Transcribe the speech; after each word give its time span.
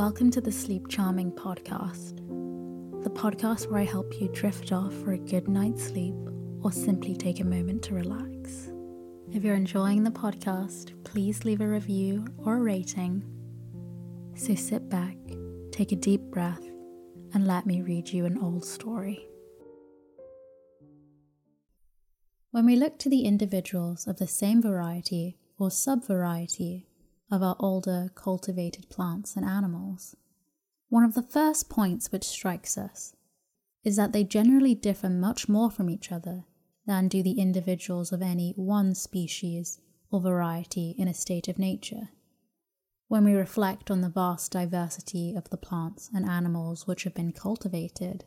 Welcome 0.00 0.30
to 0.30 0.40
the 0.40 0.50
Sleep 0.50 0.88
Charming 0.88 1.30
podcast, 1.30 2.16
the 3.04 3.10
podcast 3.10 3.70
where 3.70 3.82
I 3.82 3.84
help 3.84 4.18
you 4.18 4.28
drift 4.32 4.72
off 4.72 4.94
for 4.94 5.12
a 5.12 5.18
good 5.18 5.46
night's 5.46 5.88
sleep 5.88 6.14
or 6.62 6.72
simply 6.72 7.14
take 7.14 7.40
a 7.40 7.44
moment 7.44 7.82
to 7.82 7.94
relax. 7.94 8.70
If 9.30 9.44
you're 9.44 9.54
enjoying 9.54 10.02
the 10.02 10.10
podcast, 10.10 10.94
please 11.04 11.44
leave 11.44 11.60
a 11.60 11.68
review 11.68 12.24
or 12.38 12.56
a 12.56 12.60
rating. 12.60 13.22
So 14.36 14.54
sit 14.54 14.88
back, 14.88 15.18
take 15.70 15.92
a 15.92 15.96
deep 15.96 16.22
breath, 16.30 16.64
and 17.34 17.46
let 17.46 17.66
me 17.66 17.82
read 17.82 18.08
you 18.08 18.24
an 18.24 18.38
old 18.38 18.64
story. 18.64 19.28
When 22.52 22.64
we 22.64 22.74
look 22.74 22.98
to 23.00 23.10
the 23.10 23.26
individuals 23.26 24.06
of 24.06 24.16
the 24.16 24.26
same 24.26 24.62
variety 24.62 25.36
or 25.58 25.68
subvariety 25.68 26.86
of 27.30 27.42
our 27.42 27.56
older 27.58 28.10
cultivated 28.14 28.88
plants 28.90 29.36
and 29.36 29.44
animals, 29.44 30.16
one 30.88 31.04
of 31.04 31.14
the 31.14 31.22
first 31.22 31.68
points 31.68 32.10
which 32.10 32.24
strikes 32.24 32.76
us 32.76 33.14
is 33.84 33.96
that 33.96 34.12
they 34.12 34.24
generally 34.24 34.74
differ 34.74 35.08
much 35.08 35.48
more 35.48 35.70
from 35.70 35.88
each 35.88 36.10
other 36.10 36.44
than 36.86 37.08
do 37.08 37.22
the 37.22 37.38
individuals 37.40 38.12
of 38.12 38.22
any 38.22 38.52
one 38.56 38.94
species 38.94 39.80
or 40.10 40.20
variety 40.20 40.94
in 40.98 41.06
a 41.06 41.14
state 41.14 41.48
of 41.48 41.58
nature. 41.58 42.10
When 43.08 43.24
we 43.24 43.32
reflect 43.32 43.90
on 43.90 44.00
the 44.00 44.08
vast 44.08 44.52
diversity 44.52 45.34
of 45.34 45.50
the 45.50 45.56
plants 45.56 46.10
and 46.14 46.28
animals 46.28 46.86
which 46.86 47.04
have 47.04 47.14
been 47.14 47.32
cultivated, 47.32 48.24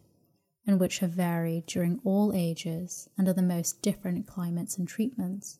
and 0.65 0.79
which 0.79 0.99
have 0.99 1.11
varied 1.11 1.65
during 1.65 1.99
all 2.03 2.31
ages 2.33 3.09
under 3.17 3.33
the 3.33 3.41
most 3.41 3.81
different 3.81 4.27
climates 4.27 4.77
and 4.77 4.87
treatments, 4.87 5.59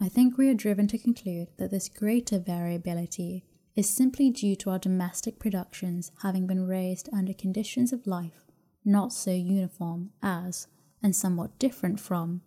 I 0.00 0.08
think 0.08 0.38
we 0.38 0.48
are 0.48 0.54
driven 0.54 0.86
to 0.88 0.98
conclude 0.98 1.48
that 1.58 1.70
this 1.70 1.88
greater 1.88 2.38
variability 2.38 3.44
is 3.76 3.88
simply 3.88 4.30
due 4.30 4.56
to 4.56 4.70
our 4.70 4.78
domestic 4.78 5.38
productions 5.38 6.10
having 6.22 6.46
been 6.46 6.66
raised 6.66 7.08
under 7.12 7.34
conditions 7.34 7.92
of 7.92 8.06
life 8.06 8.50
not 8.84 9.12
so 9.12 9.30
uniform 9.30 10.10
as, 10.22 10.66
and 11.02 11.14
somewhat 11.14 11.58
different 11.58 12.00
from, 12.00 12.42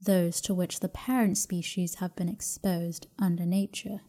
those 0.00 0.40
to 0.40 0.54
which 0.54 0.80
the 0.80 0.88
parent 0.88 1.38
species 1.38 1.96
have 1.96 2.14
been 2.16 2.28
exposed 2.28 3.06
under 3.18 3.46
nature. 3.46 4.00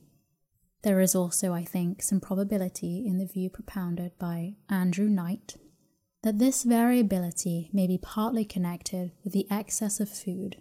There 0.84 1.00
is 1.00 1.16
also, 1.16 1.53
I 1.53 1.64
think, 1.64 2.02
some 2.02 2.20
probability 2.20 3.06
in 3.08 3.18
the 3.18 3.25
view 3.25 3.50
propounded 3.50 4.18
by 4.20 4.56
Andrew 4.70 5.08
Knight 5.08 5.56
that 6.23 6.40
this 6.40 6.64
variability 6.64 7.70
may 7.73 7.86
be 7.86 7.98
partly 7.98 8.46
connected 8.46 9.12
with 9.23 9.34
the 9.34 9.48
excess 9.52 10.00
of 10.00 10.09
food 10.09 10.58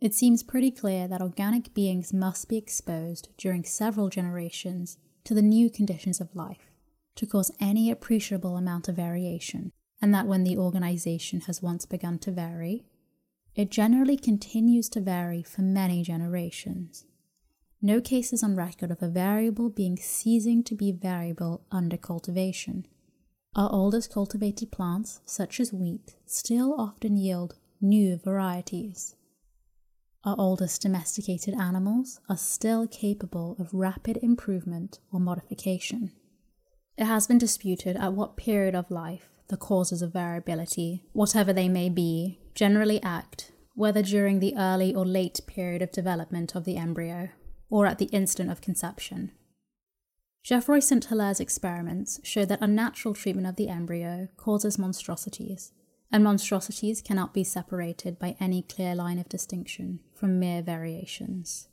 it 0.00 0.14
seems 0.14 0.42
pretty 0.42 0.70
clear 0.70 1.06
that 1.06 1.20
organic 1.20 1.74
beings 1.74 2.12
must 2.12 2.48
be 2.48 2.56
exposed 2.56 3.28
during 3.36 3.64
several 3.64 4.08
generations 4.08 4.96
to 5.24 5.34
the 5.34 5.42
new 5.42 5.68
conditions 5.68 6.20
of 6.20 6.34
life 6.34 6.70
to 7.16 7.26
cause 7.26 7.50
any 7.60 7.90
appreciable 7.90 8.56
amount 8.56 8.88
of 8.88 8.96
variation, 8.96 9.72
and 10.00 10.14
that 10.14 10.26
when 10.26 10.44
the 10.44 10.56
organization 10.56 11.42
has 11.42 11.60
once 11.60 11.84
begun 11.84 12.18
to 12.18 12.30
vary, 12.30 12.84
it 13.54 13.70
generally 13.70 14.16
continues 14.16 14.88
to 14.88 15.00
vary 15.00 15.42
for 15.42 15.60
many 15.60 16.02
generations. 16.02 17.04
No 17.82 18.00
cases 18.00 18.42
on 18.42 18.56
record 18.56 18.90
of 18.90 19.02
a 19.02 19.08
variable 19.08 19.68
being 19.68 19.96
ceasing 19.96 20.62
to 20.64 20.74
be 20.74 20.92
variable 20.92 21.64
under 21.70 21.96
cultivation. 21.96 22.86
Our 23.56 23.70
oldest 23.72 24.12
cultivated 24.12 24.70
plants, 24.70 25.20
such 25.24 25.60
as 25.60 25.72
wheat, 25.72 26.14
still 26.24 26.74
often 26.78 27.16
yield 27.16 27.56
new 27.80 28.16
varieties. 28.16 29.16
Our 30.22 30.36
oldest 30.38 30.82
domesticated 30.82 31.54
animals 31.54 32.20
are 32.28 32.36
still 32.36 32.86
capable 32.86 33.56
of 33.58 33.72
rapid 33.72 34.18
improvement 34.18 34.98
or 35.10 35.18
modification. 35.18 36.12
It 36.98 37.06
has 37.06 37.26
been 37.26 37.38
disputed 37.38 37.96
at 37.96 38.12
what 38.12 38.36
period 38.36 38.74
of 38.74 38.90
life 38.90 39.30
the 39.48 39.56
causes 39.56 40.02
of 40.02 40.12
variability, 40.12 41.06
whatever 41.12 41.54
they 41.54 41.70
may 41.70 41.88
be, 41.88 42.38
generally 42.54 43.02
act, 43.02 43.52
whether 43.74 44.02
during 44.02 44.40
the 44.40 44.54
early 44.58 44.94
or 44.94 45.06
late 45.06 45.40
period 45.46 45.80
of 45.80 45.90
development 45.90 46.54
of 46.54 46.64
the 46.64 46.76
embryo, 46.76 47.30
or 47.70 47.86
at 47.86 47.96
the 47.96 48.10
instant 48.12 48.50
of 48.50 48.60
conception. 48.60 49.32
Geoffroy 50.42 50.80
St. 50.80 51.06
Hilaire's 51.06 51.40
experiments 51.40 52.20
show 52.22 52.44
that 52.44 52.60
unnatural 52.60 53.14
treatment 53.14 53.46
of 53.46 53.56
the 53.56 53.68
embryo 53.68 54.28
causes 54.36 54.78
monstrosities, 54.78 55.72
and 56.12 56.24
monstrosities 56.24 57.00
cannot 57.02 57.32
be 57.32 57.44
separated 57.44 58.18
by 58.18 58.36
any 58.40 58.62
clear 58.62 58.94
line 58.94 59.18
of 59.18 59.28
distinction 59.28 60.00
from 60.14 60.38
mere 60.38 60.62
variations. 60.62 61.68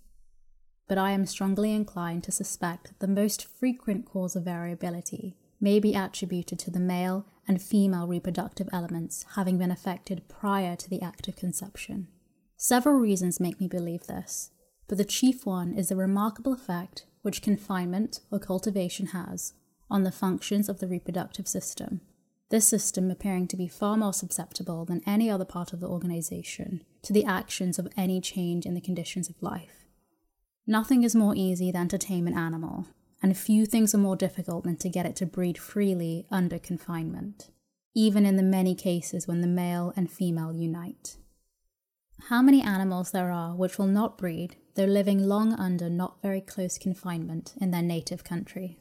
But 0.87 0.97
I 0.97 1.11
am 1.11 1.25
strongly 1.25 1.73
inclined 1.73 2.23
to 2.25 2.31
suspect 2.31 2.87
that 2.87 2.99
the 2.99 3.07
most 3.07 3.45
frequent 3.45 4.05
cause 4.05 4.35
of 4.35 4.43
variability 4.43 5.35
may 5.59 5.79
be 5.79 5.95
attributed 5.95 6.59
to 6.59 6.71
the 6.71 6.79
male 6.79 7.25
and 7.47 7.61
female 7.61 8.07
reproductive 8.07 8.69
elements 8.71 9.25
having 9.35 9.57
been 9.57 9.71
affected 9.71 10.27
prior 10.27 10.75
to 10.75 10.89
the 10.89 11.01
act 11.01 11.27
of 11.27 11.35
conception. 11.35 12.07
Several 12.55 12.95
reasons 12.95 13.39
make 13.39 13.59
me 13.59 13.67
believe 13.67 14.07
this, 14.07 14.51
but 14.87 14.97
the 14.97 15.05
chief 15.05 15.45
one 15.45 15.73
is 15.73 15.89
the 15.89 15.95
remarkable 15.95 16.53
effect 16.53 17.05
which 17.21 17.41
confinement 17.41 18.21
or 18.31 18.39
cultivation 18.39 19.07
has 19.07 19.53
on 19.89 20.03
the 20.03 20.11
functions 20.11 20.69
of 20.69 20.79
the 20.79 20.87
reproductive 20.87 21.47
system 21.47 22.01
this 22.49 22.67
system 22.67 23.11
appearing 23.11 23.47
to 23.47 23.57
be 23.57 23.67
far 23.67 23.97
more 23.97 24.13
susceptible 24.13 24.85
than 24.85 25.01
any 25.05 25.29
other 25.29 25.45
part 25.45 25.73
of 25.73 25.79
the 25.79 25.87
organization 25.87 26.83
to 27.01 27.11
the 27.11 27.25
actions 27.25 27.77
of 27.77 27.87
any 27.97 28.21
change 28.21 28.65
in 28.65 28.73
the 28.73 28.81
conditions 28.81 29.29
of 29.29 29.41
life. 29.41 29.85
Nothing 30.65 31.03
is 31.03 31.15
more 31.15 31.35
easy 31.35 31.71
than 31.71 31.87
to 31.89 31.97
tame 31.97 32.27
an 32.27 32.37
animal, 32.37 32.87
and 33.21 33.37
few 33.37 33.65
things 33.65 33.93
are 33.93 33.99
more 33.99 34.15
difficult 34.15 34.63
than 34.63 34.77
to 34.77 34.89
get 34.89 35.05
it 35.05 35.15
to 35.17 35.25
breed 35.25 35.57
freely 35.57 36.25
under 36.29 36.59
confinement, 36.59 37.49
even 37.93 38.25
in 38.25 38.35
the 38.35 38.43
many 38.43 38.75
cases 38.75 39.27
when 39.27 39.41
the 39.41 39.47
male 39.47 39.93
and 39.95 40.11
female 40.11 40.53
unite. 40.53 41.17
How 42.29 42.41
many 42.41 42.61
animals 42.61 43.11
there 43.11 43.31
are 43.31 43.55
which 43.55 43.77
will 43.77 43.87
not 43.87 44.17
breed, 44.17 44.57
though 44.75 44.85
living 44.85 45.27
long 45.27 45.53
under 45.53 45.89
not 45.89 46.21
very 46.21 46.41
close 46.41 46.77
confinement 46.77 47.53
in 47.61 47.71
their 47.71 47.81
native 47.81 48.23
country? 48.23 48.79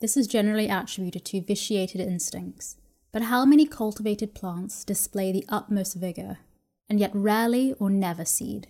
This 0.00 0.16
is 0.16 0.26
generally 0.26 0.68
attributed 0.68 1.24
to 1.26 1.40
vitiated 1.40 2.02
instincts, 2.02 2.76
but 3.12 3.22
how 3.22 3.46
many 3.46 3.64
cultivated 3.66 4.34
plants 4.34 4.84
display 4.84 5.32
the 5.32 5.46
utmost 5.48 5.96
vigour, 5.96 6.38
and 6.88 7.00
yet 7.00 7.14
rarely 7.14 7.72
or 7.80 7.88
never 7.88 8.26
seed? 8.26 8.68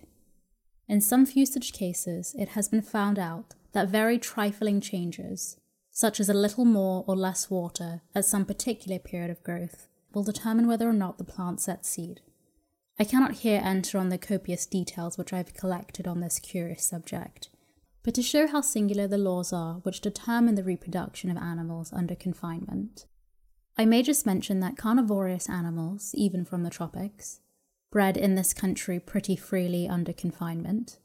In 0.87 1.01
some 1.01 1.25
few 1.25 1.45
such 1.45 1.73
cases, 1.73 2.33
it 2.39 2.49
has 2.49 2.69
been 2.69 2.81
found 2.81 3.19
out 3.19 3.55
that 3.73 3.89
very 3.89 4.17
trifling 4.17 4.79
changes, 4.79 5.57
such 5.91 6.21
as 6.21 6.29
a 6.29 6.33
little 6.33 6.63
more 6.63 7.03
or 7.07 7.15
less 7.15 7.49
water 7.49 8.01
at 8.15 8.23
some 8.23 8.45
particular 8.45 8.97
period 8.97 9.29
of 9.29 9.43
growth, 9.43 9.87
will 10.13 10.23
determine 10.23 10.65
whether 10.65 10.87
or 10.87 10.93
not 10.93 11.17
the 11.17 11.25
plant 11.25 11.59
sets 11.59 11.89
seed. 11.89 12.21
I 12.97 13.03
cannot 13.03 13.33
here 13.33 13.61
enter 13.61 13.97
on 13.97 14.09
the 14.09 14.17
copious 14.17 14.65
details 14.65 15.17
which 15.17 15.33
I 15.33 15.37
have 15.37 15.53
collected 15.53 16.07
on 16.07 16.21
this 16.21 16.39
curious 16.39 16.85
subject, 16.85 17.49
but 18.07 18.15
to 18.15 18.23
show 18.23 18.47
how 18.47 18.61
singular 18.61 19.05
the 19.05 19.17
laws 19.17 19.51
are 19.51 19.79
which 19.83 19.99
determine 19.99 20.55
the 20.55 20.63
reproduction 20.63 21.29
of 21.29 21.35
animals 21.35 21.91
under 21.91 22.15
confinement. 22.15 23.05
I 23.77 23.83
may 23.83 24.01
just 24.01 24.25
mention 24.25 24.61
that 24.61 24.77
carnivorous 24.77 25.49
animals, 25.49 26.11
even 26.13 26.45
from 26.45 26.63
the 26.63 26.69
tropics, 26.69 27.41
bred 27.91 28.15
in 28.15 28.35
this 28.35 28.53
country 28.53 28.97
pretty 28.97 29.35
freely 29.35 29.89
under 29.89 30.13
confinement, 30.13 30.99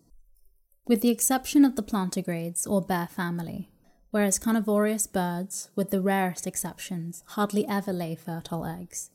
with 0.87 1.01
the 1.01 1.09
exception 1.09 1.65
of 1.65 1.75
the 1.75 1.83
plantigrades 1.83 2.71
or 2.71 2.81
bear 2.81 3.09
family, 3.09 3.73
whereas 4.13 4.39
carnivorous 4.39 5.09
birds, 5.09 5.71
with 5.75 5.91
the 5.91 6.01
rarest 6.01 6.47
exceptions, 6.47 7.25
hardly 7.31 7.67
ever 7.67 7.93
lay 7.93 8.15
fertile 8.15 8.65
eggs. 8.65 9.11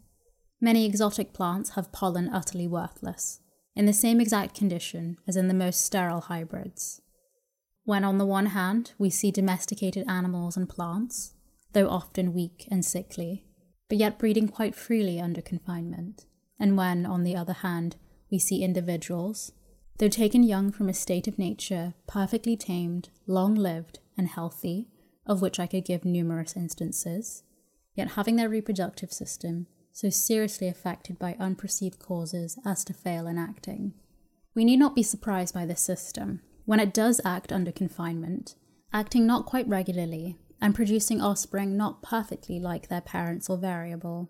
Many 0.59 0.85
exotic 0.85 1.31
plants 1.31 1.69
have 1.75 1.93
pollen 1.93 2.27
utterly 2.33 2.67
worthless, 2.67 3.39
in 3.77 3.85
the 3.85 3.93
same 3.93 4.19
exact 4.19 4.55
condition 4.55 5.15
as 5.25 5.37
in 5.37 5.47
the 5.47 5.53
most 5.53 5.85
sterile 5.85 6.19
hybrids 6.19 7.01
when 7.87 8.03
on 8.03 8.17
the 8.17 8.25
one 8.25 8.47
hand 8.47 8.91
we 8.97 9.09
see 9.09 9.31
domesticated 9.31 10.03
animals 10.09 10.57
and 10.57 10.67
plants, 10.67 11.31
though 11.71 11.87
often 11.87 12.33
weak 12.33 12.67
and 12.69 12.83
sickly, 12.83 13.45
but 13.87 13.97
yet 13.97 14.19
breeding 14.19 14.45
quite 14.45 14.75
freely 14.75 15.21
under 15.21 15.41
confinement, 15.41 16.25
and 16.59 16.75
when, 16.75 17.05
on 17.05 17.23
the 17.23 17.33
other 17.33 17.53
hand, 17.53 17.95
we 18.29 18.37
see 18.37 18.61
individuals, 18.61 19.53
though 19.99 20.09
taken 20.09 20.43
young 20.43 20.69
from 20.69 20.89
a 20.89 20.93
state 20.93 21.29
of 21.29 21.39
nature, 21.39 21.93
perfectly 22.07 22.57
tamed, 22.57 23.07
long 23.25 23.55
lived, 23.55 23.99
and 24.17 24.27
healthy, 24.27 24.89
of 25.25 25.41
which 25.41 25.57
I 25.57 25.65
could 25.65 25.85
give 25.85 26.03
numerous 26.03 26.57
instances, 26.57 27.43
yet 27.95 28.11
having 28.11 28.35
their 28.35 28.49
reproductive 28.49 29.13
system 29.13 29.65
so 29.93 30.09
seriously 30.09 30.67
affected 30.67 31.17
by 31.17 31.37
unperceived 31.39 31.99
causes 31.99 32.59
as 32.65 32.83
to 32.83 32.93
fail 32.93 33.27
in 33.27 33.37
acting. 33.37 33.93
We 34.53 34.65
need 34.65 34.77
not 34.77 34.93
be 34.93 35.03
surprised 35.03 35.53
by 35.53 35.65
this 35.65 35.79
system, 35.79 36.41
when 36.67 36.81
it 36.81 36.93
does 36.93 37.21
act 37.23 37.53
under 37.53 37.71
confinement, 37.71 38.55
acting 38.91 39.25
not 39.25 39.45
quite 39.45 39.65
regularly, 39.69 40.37
and 40.59 40.75
producing 40.75 41.21
offspring 41.21 41.77
not 41.77 42.03
perfectly 42.03 42.59
like 42.59 42.89
their 42.89 42.99
parents 42.99 43.49
or 43.49 43.57
variable. 43.57 44.29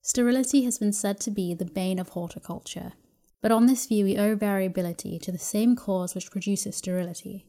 Sterility 0.00 0.62
has 0.62 0.78
been 0.78 0.92
said 0.92 1.18
to 1.18 1.30
be 1.32 1.54
the 1.54 1.64
bane 1.64 1.98
of 1.98 2.10
horticulture, 2.10 2.92
but 3.40 3.50
on 3.50 3.66
this 3.66 3.84
view 3.86 4.04
we 4.04 4.16
owe 4.16 4.36
variability 4.36 5.18
to 5.18 5.32
the 5.32 5.38
same 5.38 5.74
cause 5.74 6.14
which 6.14 6.30
produces 6.30 6.76
sterility, 6.76 7.46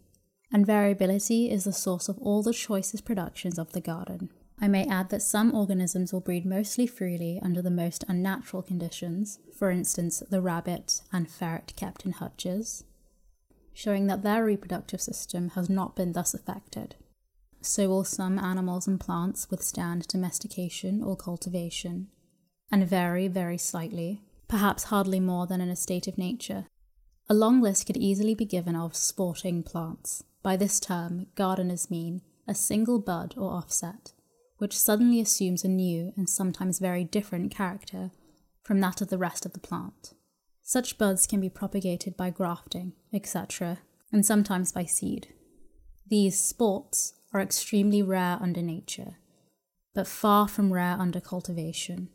and 0.52 0.66
variability 0.66 1.52
is 1.52 1.66
the 1.66 1.72
source 1.72 2.10
of 2.10 2.18
all 2.18 2.42
the 2.42 2.54
choicest 2.54 3.06
productions 3.06 3.60
of 3.60 3.74
the 3.74 3.82
garden. 3.82 4.32
I 4.60 4.68
may 4.68 4.88
add 4.88 5.10
that 5.10 5.22
some 5.22 5.54
organisms 5.54 6.12
will 6.12 6.22
breed 6.22 6.44
mostly 6.44 6.88
freely 6.88 7.40
under 7.44 7.62
the 7.62 7.70
most 7.70 8.04
unnatural 8.08 8.64
conditions, 8.64 9.38
for 9.56 9.70
instance, 9.70 10.24
the 10.28 10.42
rabbit 10.42 11.02
and 11.12 11.30
ferret 11.30 11.74
kept 11.76 12.04
in 12.04 12.14
hutches, 12.14 12.86
showing 13.74 14.08
that 14.08 14.24
their 14.24 14.46
reproductive 14.46 15.02
system 15.02 15.50
has 15.50 15.70
not 15.70 15.96
been 15.96 16.14
thus 16.14 16.34
affected. 16.34 16.96
So 17.62 17.90
will 17.90 18.04
some 18.04 18.38
animals 18.38 18.88
and 18.88 19.00
plants 19.00 19.50
withstand 19.50 20.08
domestication 20.08 21.02
or 21.02 21.16
cultivation, 21.16 22.08
and 22.72 22.88
vary 22.88 23.28
very 23.28 23.58
slightly, 23.58 24.22
perhaps 24.48 24.86
hardly 24.86 25.20
more 25.20 25.48
than 25.48 25.62
in 25.62 25.70
a 25.70 25.76
state 25.76 26.08
of 26.08 26.18
nature. 26.18 26.68
A 27.30 27.34
long 27.34 27.62
list 27.62 27.88
could 27.88 27.98
easily 27.98 28.36
be 28.36 28.46
given 28.46 28.76
of 28.76 28.96
sporting 28.96 29.64
plants. 29.64 30.24
By 30.42 30.58
this 30.58 30.80
term, 30.80 31.28
gardeners 31.36 31.90
mean 31.90 32.22
a 32.48 32.54
single 32.54 33.00
bud 33.00 33.34
or 33.38 33.52
offset, 33.52 34.12
which 34.58 34.78
suddenly 34.78 35.22
assumes 35.22 35.64
a 35.64 35.70
new 35.70 36.12
and 36.18 36.30
sometimes 36.30 36.80
very 36.80 37.06
different 37.06 37.56
character 37.56 38.12
from 38.62 38.82
that 38.82 39.02
of 39.02 39.08
the 39.10 39.18
rest 39.18 39.46
of 39.46 39.54
the 39.54 39.60
plant. 39.60 40.14
Such 40.64 40.98
buds 40.98 41.28
can 41.28 41.42
be 41.42 41.50
propagated 41.50 42.16
by 42.16 42.30
grafting, 42.30 42.94
etc., 43.14 43.80
and 44.12 44.26
sometimes 44.26 44.72
by 44.72 44.86
seed. 44.86 45.28
These 46.08 46.40
sports 46.40 47.14
are 47.34 47.42
extremely 47.42 48.02
rare 48.02 48.38
under 48.42 48.62
nature, 48.62 49.18
but 49.94 50.08
far 50.08 50.48
from 50.48 50.72
rare 50.72 50.96
under 50.98 51.20
cultivation. 51.20 52.10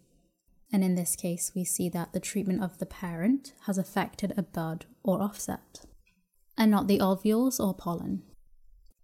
And 0.72 0.82
in 0.82 0.94
this 0.94 1.14
case, 1.14 1.52
we 1.54 1.64
see 1.64 1.88
that 1.90 2.12
the 2.12 2.20
treatment 2.20 2.62
of 2.62 2.78
the 2.78 2.86
parent 2.86 3.52
has 3.66 3.78
affected 3.78 4.32
a 4.36 4.42
bud 4.42 4.86
or 5.02 5.22
offset, 5.22 5.84
and 6.56 6.70
not 6.70 6.88
the 6.88 7.00
ovules 7.00 7.60
or 7.60 7.74
pollen. 7.74 8.22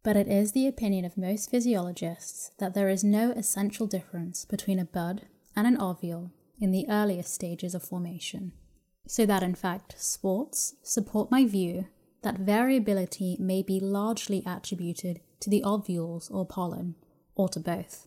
But 0.02 0.17
it 0.17 0.29
is 0.29 0.52
the 0.52 0.67
opinion 0.67 1.05
of 1.05 1.19
most 1.19 1.50
physiologists 1.50 2.50
that 2.58 2.75
there 2.75 2.88
is 2.88 3.05
no 3.05 3.31
essential 3.32 3.87
difference 3.87 4.44
between 4.44 4.79
a 4.79 4.85
bud 4.85 5.23
and 5.55 5.67
an 5.67 5.81
ovule 5.81 6.32
in 6.58 6.70
the 6.70 6.87
earliest 6.88 7.32
stages 7.32 7.75
of 7.75 7.82
formation. 7.82 8.52
So 9.06 9.27
that 9.27 9.43
in 9.43 9.55
fact, 9.55 9.95
sports 9.99 10.75
support 10.83 11.31
my 11.31 11.45
view 11.45 11.87
that 12.23 12.39
variability 12.39 13.37
may 13.39 13.62
be 13.62 13.79
largely 13.79 14.43
attributed 14.47 15.21
to 15.41 15.51
the 15.51 15.62
ovules 15.62 16.31
or 16.31 16.47
pollen, 16.47 16.95
or 17.35 17.49
to 17.51 17.61
both, 17.61 18.06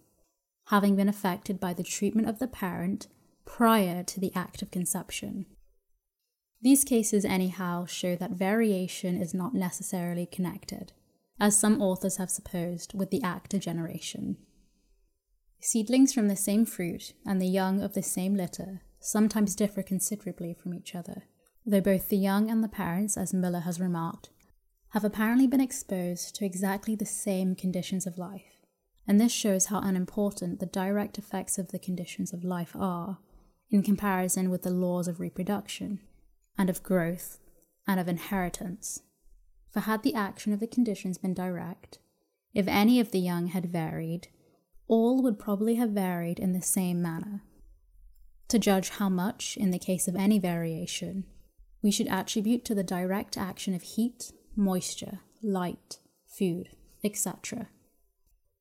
having 0.68 0.96
been 0.96 1.08
affected 1.08 1.60
by 1.60 1.74
the 1.74 1.84
treatment 1.84 2.28
of 2.28 2.40
the 2.40 2.48
parent 2.48 3.08
prior 3.46 4.04
to 4.04 4.20
the 4.20 4.32
act 4.34 4.62
of 4.64 4.72
conception. 4.72 5.46
These 6.62 6.84
cases, 6.84 7.24
anyhow, 7.24 7.86
show 7.86 8.16
that 8.16 8.32
variation 8.32 9.22
is 9.22 9.36
not 9.36 9.54
necessarily 9.54 10.26
connected, 10.26 10.94
as 11.40 11.60
some 11.60 11.80
authors 11.80 12.18
have 12.18 12.32
supposed 12.32 12.96
with 12.96 13.12
the 13.12 13.22
act 13.22 13.54
of 13.54 13.62
generation. 13.62 14.38
Seedlings 15.62 16.12
from 16.14 16.28
the 16.28 16.36
same 16.36 16.66
fruit 16.66 17.14
and 17.24 17.40
the 17.40 17.48
young 17.48 17.84
of 17.84 17.94
the 17.94 18.02
same 18.02 18.36
litter 18.36 18.82
sometimes 19.00 19.56
differ 19.56 19.84
considerably 19.84 20.54
from 20.54 20.74
each 20.74 20.96
other, 20.96 21.24
though 21.66 21.82
both 21.82 22.10
the 22.10 22.18
young 22.18 22.50
and 22.50 22.64
the 22.64 22.68
parents, 22.68 23.18
as 23.18 23.34
Miller 23.34 23.62
has 23.62 23.80
remarked, 23.80 24.30
have 24.90 25.04
apparently 25.04 25.48
been 25.48 25.62
exposed 25.62 26.36
to 26.36 26.46
exactly 26.46 26.96
the 26.96 27.06
same 27.06 27.56
conditions 27.56 28.08
of 28.08 28.18
life. 28.18 28.58
And 29.08 29.20
this 29.20 29.32
shows 29.32 29.68
how 29.68 29.80
unimportant 29.80 30.60
the 30.60 30.66
direct 30.66 31.18
effects 31.18 31.58
of 31.58 31.70
the 31.70 31.80
conditions 31.80 32.34
of 32.34 32.44
life 32.44 32.76
are 32.76 33.20
in 33.70 33.84
comparison 33.84 34.50
with 34.50 34.64
the 34.64 34.70
laws 34.70 35.08
of 35.08 35.20
reproduction, 35.20 36.00
and 36.58 36.70
of 36.70 36.84
growth, 36.84 37.40
and 37.86 38.00
of 38.00 38.08
inheritance. 38.08 39.02
For 39.70 39.82
had 39.82 40.04
the 40.04 40.16
action 40.16 40.54
of 40.54 40.60
the 40.60 40.68
conditions 40.68 41.18
been 41.18 41.34
direct, 41.34 42.00
if 42.54 42.68
any 42.68 43.00
of 43.00 43.12
the 43.12 43.20
young 43.20 43.48
had 43.48 43.66
varied, 43.66 44.30
all 44.88 45.22
would 45.22 45.38
probably 45.38 45.76
have 45.76 45.90
varied 45.92 46.40
in 46.40 46.54
the 46.54 46.62
same 46.62 47.02
manner. 47.02 47.44
To 48.50 48.60
judge 48.60 48.90
how 48.90 49.10
much, 49.10 49.58
in 49.58 49.72
the 49.72 49.80
case 49.80 50.08
of 50.08 50.16
any 50.16 50.40
variation, 50.40 51.26
we 51.82 51.92
should 51.92 52.08
attribute 52.08 52.64
to 52.66 52.76
the 52.76 52.84
direct 52.84 53.38
action 53.38 53.74
of 53.74 53.82
heat, 53.82 54.32
moisture, 54.56 55.20
light, 55.44 56.00
food, 56.28 56.70
etc. 57.04 57.68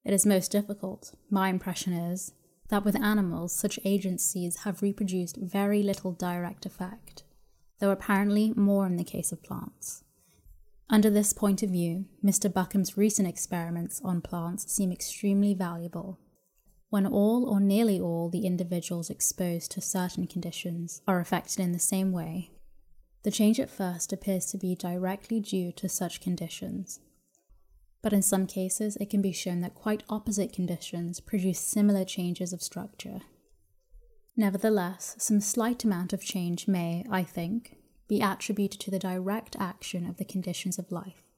It 0.04 0.12
is 0.12 0.26
most 0.26 0.50
difficult, 0.50 1.14
my 1.30 1.48
impression 1.48 1.92
is, 1.92 2.32
that 2.68 2.84
with 2.84 3.00
animals 3.00 3.54
such 3.54 3.78
agencies 3.84 4.60
have 4.64 4.82
reproduced 4.82 5.36
very 5.36 5.82
little 5.82 6.12
direct 6.12 6.66
effect, 6.66 7.22
though 7.78 7.90
apparently 7.90 8.52
more 8.56 8.86
in 8.86 8.96
the 8.96 9.04
case 9.04 9.30
of 9.30 9.42
plants. 9.42 10.02
Under 10.88 11.10
this 11.10 11.32
point 11.32 11.62
of 11.62 11.70
view, 11.70 12.06
Mr. 12.24 12.52
Buckman's 12.52 12.96
recent 12.96 13.28
experiments 13.28 14.00
on 14.04 14.20
plants 14.20 14.72
seem 14.72 14.92
extremely 14.92 15.54
valuable. 15.54 16.18
When 16.96 17.06
all 17.06 17.44
or 17.44 17.60
nearly 17.60 18.00
all 18.00 18.30
the 18.30 18.46
individuals 18.46 19.10
exposed 19.10 19.70
to 19.72 19.82
certain 19.82 20.26
conditions 20.26 21.02
are 21.06 21.20
affected 21.20 21.60
in 21.60 21.72
the 21.72 21.78
same 21.78 22.10
way, 22.10 22.52
the 23.22 23.30
change 23.30 23.60
at 23.60 23.68
first 23.68 24.14
appears 24.14 24.46
to 24.46 24.56
be 24.56 24.74
directly 24.74 25.38
due 25.38 25.72
to 25.72 25.90
such 25.90 26.22
conditions. 26.22 27.00
But 28.00 28.14
in 28.14 28.22
some 28.22 28.46
cases, 28.46 28.96
it 28.96 29.10
can 29.10 29.20
be 29.20 29.32
shown 29.32 29.60
that 29.60 29.74
quite 29.74 30.04
opposite 30.08 30.54
conditions 30.54 31.20
produce 31.20 31.58
similar 31.58 32.06
changes 32.06 32.54
of 32.54 32.62
structure. 32.62 33.20
Nevertheless, 34.34 35.16
some 35.18 35.42
slight 35.42 35.84
amount 35.84 36.14
of 36.14 36.22
change 36.22 36.66
may, 36.66 37.04
I 37.10 37.24
think, 37.24 37.76
be 38.08 38.22
attributed 38.22 38.80
to 38.80 38.90
the 38.90 38.98
direct 38.98 39.54
action 39.60 40.08
of 40.08 40.16
the 40.16 40.24
conditions 40.24 40.78
of 40.78 40.90
life, 40.90 41.30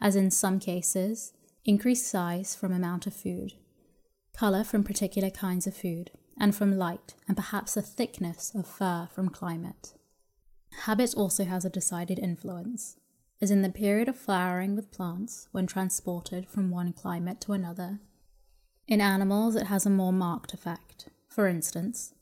as 0.00 0.16
in 0.16 0.30
some 0.30 0.58
cases, 0.58 1.34
increased 1.66 2.06
size 2.06 2.54
from 2.54 2.72
amount 2.72 3.06
of 3.06 3.12
food, 3.12 3.52
colour 4.34 4.64
from 4.64 4.82
particular 4.82 5.30
kinds 5.30 5.66
of 5.66 5.76
food, 5.76 6.10
and 6.38 6.54
from 6.54 6.76
light, 6.76 7.14
and 7.28 7.36
perhaps 7.36 7.74
the 7.74 7.82
thickness 7.82 8.52
of 8.54 8.66
fur 8.66 9.08
from 9.12 9.28
climate. 9.28 9.94
Habit 10.82 11.14
also 11.16 11.44
has 11.44 11.64
a 11.64 11.70
decided 11.70 12.18
influence, 12.18 12.96
as 13.40 13.50
in 13.50 13.62
the 13.62 13.68
period 13.70 14.08
of 14.08 14.18
flowering 14.18 14.74
with 14.74 14.90
plants 14.90 15.48
when 15.52 15.66
transported 15.66 16.48
from 16.48 16.70
one 16.70 16.92
climate 16.92 17.40
to 17.40 17.52
another. 17.52 18.00
In 18.86 19.00
animals, 19.00 19.54
it 19.54 19.66
has 19.66 19.86
a 19.86 19.90
more 19.90 20.12
marked 20.12 20.52
effect. 20.52 21.08
For 21.28 21.46
instance, 21.46 22.14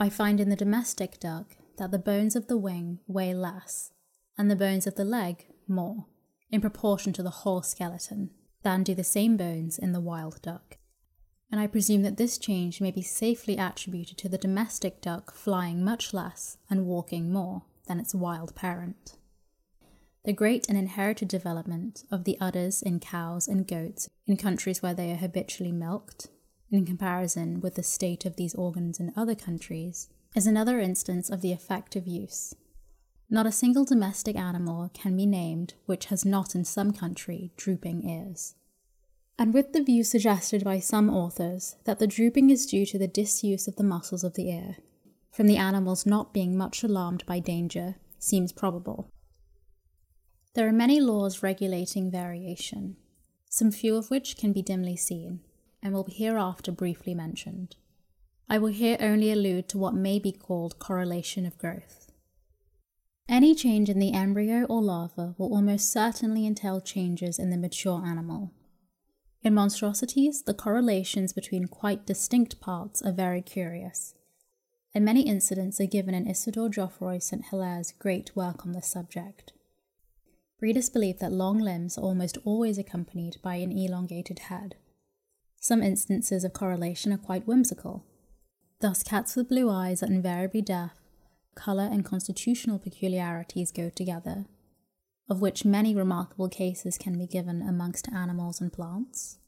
I 0.00 0.08
find 0.08 0.40
in 0.40 0.48
the 0.48 0.56
domestic 0.56 1.18
duck 1.18 1.56
that 1.76 1.90
the 1.90 1.98
bones 1.98 2.34
of 2.36 2.46
the 2.46 2.56
wing 2.56 3.00
weigh 3.06 3.34
less, 3.34 3.92
and 4.36 4.50
the 4.50 4.56
bones 4.56 4.86
of 4.86 4.94
the 4.94 5.04
leg 5.04 5.46
more, 5.66 6.06
in 6.50 6.60
proportion 6.60 7.12
to 7.14 7.22
the 7.22 7.30
whole 7.30 7.62
skeleton, 7.62 8.30
than 8.62 8.82
do 8.82 8.94
the 8.94 9.04
same 9.04 9.36
bones 9.36 9.78
in 9.78 9.92
the 9.92 10.00
wild 10.00 10.40
duck. 10.40 10.77
And 11.50 11.60
I 11.60 11.66
presume 11.66 12.02
that 12.02 12.18
this 12.18 12.36
change 12.36 12.80
may 12.80 12.90
be 12.90 13.02
safely 13.02 13.56
attributed 13.56 14.18
to 14.18 14.28
the 14.28 14.38
domestic 14.38 15.00
duck 15.00 15.34
flying 15.34 15.82
much 15.82 16.12
less 16.12 16.58
and 16.68 16.86
walking 16.86 17.32
more 17.32 17.62
than 17.86 17.98
its 17.98 18.14
wild 18.14 18.54
parent. 18.54 19.16
The 20.24 20.32
great 20.34 20.68
and 20.68 20.76
inherited 20.76 21.28
development 21.28 22.04
of 22.10 22.24
the 22.24 22.36
udders 22.38 22.82
in 22.82 23.00
cows 23.00 23.48
and 23.48 23.66
goats 23.66 24.10
in 24.26 24.36
countries 24.36 24.82
where 24.82 24.92
they 24.92 25.10
are 25.10 25.16
habitually 25.16 25.72
milked, 25.72 26.28
in 26.70 26.84
comparison 26.84 27.60
with 27.60 27.76
the 27.76 27.82
state 27.82 28.26
of 28.26 28.36
these 28.36 28.54
organs 28.54 29.00
in 29.00 29.12
other 29.16 29.34
countries, 29.34 30.10
is 30.34 30.46
another 30.46 30.80
instance 30.80 31.30
of 31.30 31.40
the 31.40 31.52
effect 31.52 31.96
of 31.96 32.06
use. 32.06 32.54
Not 33.30 33.46
a 33.46 33.52
single 33.52 33.84
domestic 33.84 34.36
animal 34.36 34.90
can 34.92 35.16
be 35.16 35.24
named 35.24 35.74
which 35.86 36.06
has 36.06 36.24
not 36.24 36.54
in 36.54 36.64
some 36.64 36.92
country 36.92 37.52
drooping 37.56 38.06
ears. 38.06 38.54
And 39.38 39.54
with 39.54 39.72
the 39.72 39.82
view 39.82 40.02
suggested 40.02 40.64
by 40.64 40.80
some 40.80 41.08
authors 41.08 41.76
that 41.84 42.00
the 42.00 42.08
drooping 42.08 42.50
is 42.50 42.66
due 42.66 42.84
to 42.86 42.98
the 42.98 43.06
disuse 43.06 43.68
of 43.68 43.76
the 43.76 43.84
muscles 43.84 44.24
of 44.24 44.34
the 44.34 44.50
ear, 44.50 44.78
from 45.30 45.46
the 45.46 45.56
animals 45.56 46.04
not 46.04 46.34
being 46.34 46.56
much 46.56 46.82
alarmed 46.82 47.24
by 47.24 47.38
danger 47.38 47.94
seems 48.18 48.50
probable. 48.50 49.12
There 50.54 50.66
are 50.66 50.72
many 50.72 51.00
laws 51.00 51.40
regulating 51.40 52.10
variation, 52.10 52.96
some 53.48 53.70
few 53.70 53.94
of 53.94 54.10
which 54.10 54.36
can 54.36 54.52
be 54.52 54.60
dimly 54.60 54.96
seen, 54.96 55.40
and 55.80 55.94
will 55.94 56.02
be 56.02 56.14
hereafter 56.14 56.72
briefly 56.72 57.14
mentioned. 57.14 57.76
I 58.48 58.58
will 58.58 58.72
here 58.72 58.96
only 58.98 59.30
allude 59.30 59.68
to 59.68 59.78
what 59.78 59.94
may 59.94 60.18
be 60.18 60.32
called 60.32 60.80
correlation 60.80 61.46
of 61.46 61.58
growth. 61.58 62.10
Any 63.28 63.54
change 63.54 63.88
in 63.88 64.00
the 64.00 64.14
embryo 64.14 64.64
or 64.64 64.82
larva 64.82 65.36
will 65.38 65.54
almost 65.54 65.92
certainly 65.92 66.44
entail 66.44 66.80
changes 66.80 67.38
in 67.38 67.50
the 67.50 67.56
mature 67.56 68.04
animal. 68.04 68.52
In 69.42 69.54
monstrosities, 69.54 70.42
the 70.42 70.54
correlations 70.54 71.32
between 71.32 71.66
quite 71.66 72.06
distinct 72.06 72.60
parts 72.60 73.00
are 73.02 73.12
very 73.12 73.40
curious, 73.40 74.14
and 74.94 75.04
many 75.04 75.22
incidents 75.22 75.80
are 75.80 75.86
given 75.86 76.12
in 76.12 76.26
Isidore 76.26 76.68
Geoffroy 76.68 77.18
St. 77.18 77.44
Hilaire's 77.46 77.92
great 77.98 78.34
work 78.34 78.66
on 78.66 78.72
this 78.72 78.88
subject. 78.88 79.52
Breeders 80.58 80.90
believe 80.90 81.20
that 81.20 81.30
long 81.30 81.58
limbs 81.60 81.96
are 81.96 82.02
almost 82.02 82.36
always 82.44 82.78
accompanied 82.78 83.36
by 83.40 83.56
an 83.56 83.70
elongated 83.70 84.40
head. 84.40 84.74
Some 85.60 85.84
instances 85.84 86.42
of 86.42 86.52
correlation 86.52 87.12
are 87.12 87.18
quite 87.18 87.46
whimsical. 87.46 88.04
Thus, 88.80 89.04
cats 89.04 89.36
with 89.36 89.48
blue 89.48 89.70
eyes 89.70 90.02
are 90.02 90.06
invariably 90.06 90.62
deaf, 90.62 90.92
colour 91.54 91.88
and 91.90 92.04
constitutional 92.04 92.78
peculiarities 92.80 93.70
go 93.70 93.88
together. 93.88 94.46
Of 95.28 95.40
which 95.40 95.64
many 95.64 95.94
remarkable 95.94 96.48
cases 96.48 96.96
can 96.96 97.18
be 97.18 97.26
given 97.26 97.60
amongst 97.60 98.08
animals 98.10 98.60
and 98.60 98.72
plants. 98.72 99.38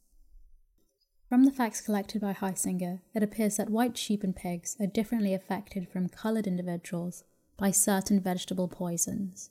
From 1.28 1.44
the 1.44 1.52
facts 1.52 1.80
collected 1.80 2.20
by 2.20 2.34
Heusinger, 2.34 3.00
it 3.14 3.22
appears 3.22 3.56
that 3.56 3.70
white 3.70 3.96
sheep 3.96 4.22
and 4.22 4.34
pigs 4.34 4.76
are 4.80 4.86
differently 4.86 5.32
affected 5.32 5.88
from 5.88 6.08
coloured 6.08 6.46
individuals 6.46 7.24
by 7.56 7.70
certain 7.70 8.20
vegetable 8.20 8.68
poisons. 8.68 9.50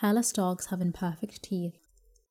Hairless 0.00 0.32
dogs 0.32 0.66
have 0.66 0.80
imperfect 0.80 1.42
teeth. 1.42 1.78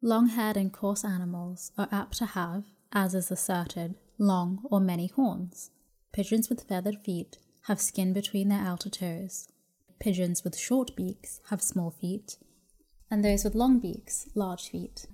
Long 0.02 0.28
haired 0.28 0.56
and 0.56 0.72
coarse 0.72 1.04
animals 1.04 1.72
are 1.78 1.90
apt 1.92 2.18
to 2.20 2.28
have, 2.28 2.66
as 2.94 3.16
is 3.16 3.32
asserted, 3.32 3.96
long 4.18 4.62
or 4.66 4.80
many 4.80 5.08
horns. 5.08 5.72
Pigeons 6.14 6.50
with 6.50 6.64
feathered 6.64 7.00
feet 7.00 7.40
have 7.64 7.82
skin 7.82 8.14
between 8.14 8.48
their 8.48 8.62
outer 8.62 8.90
toes. 8.90 9.50
Pigeons 10.00 10.44
with 10.44 10.58
short 10.58 10.96
beaks 10.96 11.42
have 11.50 11.62
small 11.62 11.90
feet, 11.90 12.38
and 13.10 13.24
those 13.24 13.44
with 13.44 13.56
long 13.56 13.80
beaks, 13.80 14.28
large 14.36 14.70
feet. 14.70 15.08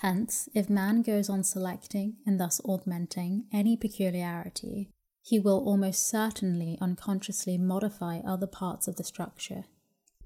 Hence, 0.00 0.48
if 0.54 0.68
man 0.68 1.02
goes 1.02 1.30
on 1.30 1.42
selecting 1.42 2.16
and 2.26 2.38
thus 2.38 2.60
augmenting 2.64 3.46
any 3.52 3.76
peculiarity, 3.76 4.90
he 5.22 5.38
will 5.38 5.64
almost 5.64 6.08
certainly 6.08 6.78
unconsciously 6.80 7.58
modify 7.58 8.18
other 8.20 8.46
parts 8.46 8.86
of 8.86 8.96
the 8.96 9.04
structure, 9.04 9.64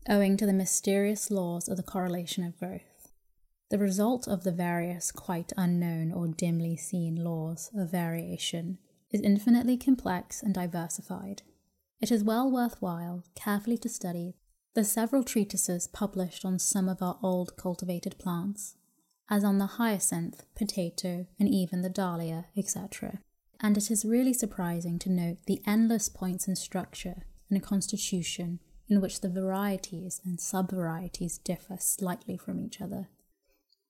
owing 0.08 0.36
to 0.36 0.46
the 0.46 0.52
mysterious 0.52 1.30
laws 1.30 1.68
of 1.68 1.76
the 1.76 1.82
correlation 1.82 2.44
of 2.44 2.58
growth. 2.58 3.12
The 3.70 3.78
result 3.78 4.26
of 4.26 4.42
the 4.42 4.52
various 4.52 5.12
quite 5.12 5.52
unknown 5.56 6.12
or 6.12 6.26
dimly 6.26 6.76
seen 6.76 7.22
laws 7.22 7.70
of 7.74 7.92
variation 7.92 8.78
is 9.12 9.20
infinitely 9.20 9.76
complex 9.76 10.42
and 10.42 10.52
diversified. 10.52 11.42
It 12.00 12.10
is 12.10 12.24
well 12.24 12.50
worthwhile 12.50 13.22
carefully 13.36 13.78
to 13.78 13.88
study 13.88 14.34
the 14.74 14.84
several 14.84 15.24
treatises 15.24 15.88
published 15.88 16.44
on 16.44 16.58
some 16.58 16.88
of 16.88 17.02
our 17.02 17.18
old 17.22 17.56
cultivated 17.56 18.16
plants, 18.18 18.76
as 19.28 19.42
on 19.42 19.58
the 19.58 19.66
hyacinth, 19.66 20.44
potato, 20.54 21.26
and 21.38 21.48
even 21.48 21.82
the 21.82 21.88
dahlia, 21.88 22.46
etc. 22.56 23.20
And 23.60 23.76
it 23.76 23.90
is 23.90 24.04
really 24.04 24.32
surprising 24.32 24.98
to 25.00 25.10
note 25.10 25.38
the 25.46 25.60
endless 25.66 26.08
points 26.08 26.46
in 26.48 26.56
structure 26.56 27.24
and 27.50 27.62
constitution 27.62 28.60
in 28.88 29.00
which 29.00 29.20
the 29.20 29.28
varieties 29.28 30.20
and 30.24 30.38
subvarieties 30.38 31.42
differ 31.42 31.76
slightly 31.78 32.36
from 32.36 32.60
each 32.60 32.80
other. 32.80 33.08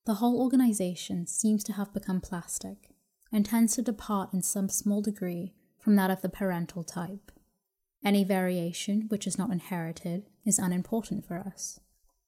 The 0.05 0.15
whole 0.15 0.41
organization 0.41 1.27
seems 1.27 1.63
to 1.65 1.73
have 1.73 1.93
become 1.93 2.21
plastic 2.21 2.89
and 3.31 3.45
tends 3.45 3.75
to 3.75 3.81
depart 3.81 4.33
in 4.33 4.41
some 4.41 4.67
small 4.67 5.01
degree 5.01 5.53
from 5.79 5.95
that 5.95 6.11
of 6.11 6.21
the 6.21 6.29
parental 6.29 6.83
type. 6.83 7.31
Any 8.03 8.23
variation 8.23 9.05
which 9.09 9.27
is 9.27 9.37
not 9.37 9.51
inherited 9.51 10.25
is 10.45 10.59
unimportant 10.59 11.25
for 11.25 11.37
us. 11.37 11.79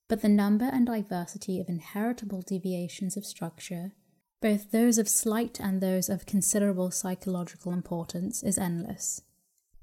But 0.07 0.21
the 0.21 0.29
number 0.29 0.65
and 0.65 0.85
diversity 0.85 1.59
of 1.59 1.69
inheritable 1.69 2.41
deviations 2.41 3.17
of 3.17 3.25
structure, 3.25 3.93
both 4.41 4.71
those 4.71 4.97
of 4.97 5.07
slight 5.07 5.59
and 5.59 5.81
those 5.81 6.09
of 6.09 6.25
considerable 6.25 6.91
psychological 6.91 7.71
importance, 7.71 8.43
is 8.43 8.57
endless. 8.57 9.21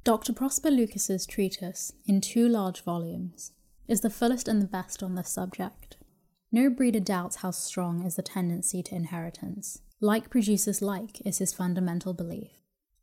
Dr. 0.04 0.32
Prosper 0.32 0.70
Lucas's 0.70 1.26
treatise, 1.26 1.92
in 2.06 2.20
two 2.20 2.48
large 2.48 2.82
volumes, 2.82 3.52
is 3.86 4.02
the 4.02 4.10
fullest 4.10 4.48
and 4.48 4.62
the 4.62 4.66
best 4.66 5.02
on 5.02 5.14
this 5.14 5.28
subject. 5.28 5.96
No 6.52 6.70
breeder 6.70 7.00
doubts 7.00 7.36
how 7.36 7.50
strong 7.50 8.04
is 8.04 8.16
the 8.16 8.22
tendency 8.22 8.82
to 8.84 8.94
inheritance. 8.94 9.82
Like 10.00 10.30
produces 10.30 10.80
like 10.80 11.20
is 11.26 11.38
his 11.38 11.52
fundamental 11.52 12.14
belief. 12.14 12.50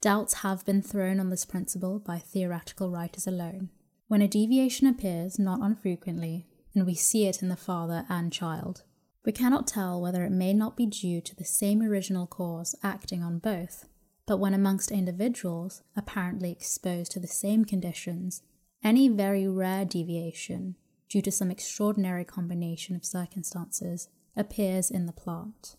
Doubts 0.01 0.36
have 0.36 0.65
been 0.65 0.81
thrown 0.81 1.19
on 1.19 1.29
this 1.29 1.46
principle 1.46 2.00
by 2.00 2.19
theoretical 2.19 2.89
writers 2.89 3.27
alone. 3.27 3.69
When 4.07 4.21
a 4.21 4.27
deviation 4.27 4.87
appears 4.87 5.37
not 5.37 5.59
unfrequently, 5.61 6.47
and 6.73 6.85
we 6.85 6.95
see 6.95 7.25
it 7.25 7.41
in 7.41 7.49
the 7.49 7.57
father 7.57 8.05
and 8.07 8.31
child, 8.31 8.83
we 9.25 9.33
cannot 9.33 9.67
tell 9.67 9.99
whether 9.99 10.23
it 10.23 10.31
may 10.31 10.53
not 10.53 10.77
be 10.77 10.85
due 10.85 11.19
to 11.19 11.35
the 11.35 11.43
same 11.43 11.81
original 11.81 12.25
cause 12.25 12.73
acting 12.81 13.21
on 13.21 13.39
both, 13.39 13.85
but 14.25 14.37
when 14.37 14.53
amongst 14.53 14.91
individuals 14.91 15.81
apparently 15.95 16.51
exposed 16.51 17.11
to 17.11 17.19
the 17.19 17.27
same 17.27 17.65
conditions, 17.65 18.43
any 18.81 19.09
very 19.09 19.45
rare 19.45 19.83
deviation, 19.83 20.75
due 21.09 21.21
to 21.21 21.31
some 21.31 21.51
extraordinary 21.51 22.23
combination 22.23 22.95
of 22.95 23.03
circumstances, 23.03 24.07
appears 24.37 24.89
in 24.89 25.05
the 25.05 25.11
plant. 25.11 25.75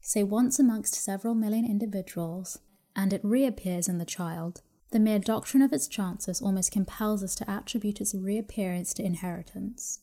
Say 0.00 0.22
once 0.22 0.58
amongst 0.58 0.94
several 0.94 1.34
million 1.34 1.66
individuals, 1.66 2.60
and 2.96 3.12
it 3.12 3.22
reappears 3.22 3.88
in 3.88 3.98
the 3.98 4.06
child, 4.06 4.62
the 4.92 5.00
mere 5.00 5.18
doctrine 5.18 5.62
of 5.62 5.72
its 5.72 5.88
chances 5.88 6.42
almost 6.42 6.70
compels 6.70 7.24
us 7.24 7.34
to 7.34 7.50
attribute 7.50 8.00
its 8.00 8.14
reappearance 8.14 8.92
to 8.94 9.02
inheritance. 9.02 10.00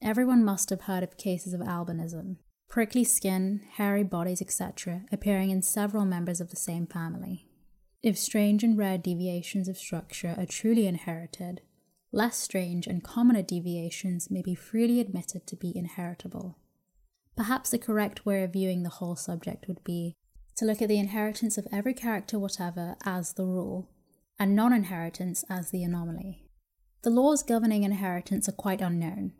Everyone 0.00 0.42
must 0.42 0.70
have 0.70 0.82
heard 0.82 1.02
of 1.02 1.18
cases 1.18 1.52
of 1.52 1.60
albinism, 1.60 2.36
prickly 2.68 3.04
skin, 3.04 3.60
hairy 3.72 4.02
bodies, 4.02 4.40
etc., 4.40 5.02
appearing 5.12 5.50
in 5.50 5.60
several 5.60 6.06
members 6.06 6.40
of 6.40 6.48
the 6.48 6.56
same 6.56 6.86
family. 6.86 7.46
If 8.02 8.16
strange 8.16 8.64
and 8.64 8.78
rare 8.78 8.96
deviations 8.96 9.68
of 9.68 9.76
structure 9.76 10.34
are 10.38 10.46
truly 10.46 10.86
inherited, 10.86 11.60
less 12.10 12.38
strange 12.38 12.86
and 12.86 13.04
commoner 13.04 13.42
deviations 13.42 14.30
may 14.30 14.40
be 14.40 14.54
freely 14.54 15.00
admitted 15.00 15.46
to 15.46 15.56
be 15.56 15.76
inheritable. 15.76 16.56
Perhaps 17.36 17.70
the 17.70 17.78
correct 17.78 18.24
way 18.24 18.42
of 18.42 18.54
viewing 18.54 18.84
the 18.84 18.88
whole 18.88 19.16
subject 19.16 19.68
would 19.68 19.84
be 19.84 20.16
to 20.56 20.64
look 20.64 20.80
at 20.80 20.88
the 20.88 20.98
inheritance 20.98 21.58
of 21.58 21.68
every 21.70 21.92
character 21.92 22.38
whatever 22.38 22.96
as 23.04 23.34
the 23.34 23.44
rule, 23.44 23.88
and 24.38 24.54
non 24.54 24.72
inheritance 24.72 25.44
as 25.48 25.70
the 25.70 25.82
anomaly. 25.82 26.44
The 27.02 27.10
laws 27.10 27.42
governing 27.42 27.84
inheritance 27.84 28.48
are 28.48 28.52
quite 28.52 28.80
unknown. 28.80 29.32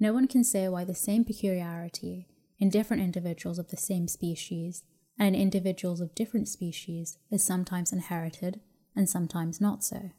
No 0.00 0.12
one 0.12 0.26
can 0.26 0.44
say 0.44 0.68
why 0.68 0.84
the 0.84 0.94
same 0.94 1.24
peculiarity 1.24 2.26
in 2.58 2.70
different 2.70 3.02
individuals 3.02 3.58
of 3.58 3.68
the 3.68 3.76
same 3.76 4.08
species 4.08 4.82
and 5.18 5.34
in 5.34 5.42
individuals 5.42 6.00
of 6.00 6.14
different 6.14 6.48
species 6.48 7.18
is 7.30 7.44
sometimes 7.44 7.92
inherited 7.92 8.60
and 8.96 9.08
sometimes 9.08 9.60
not 9.60 9.84
so. 9.84 10.10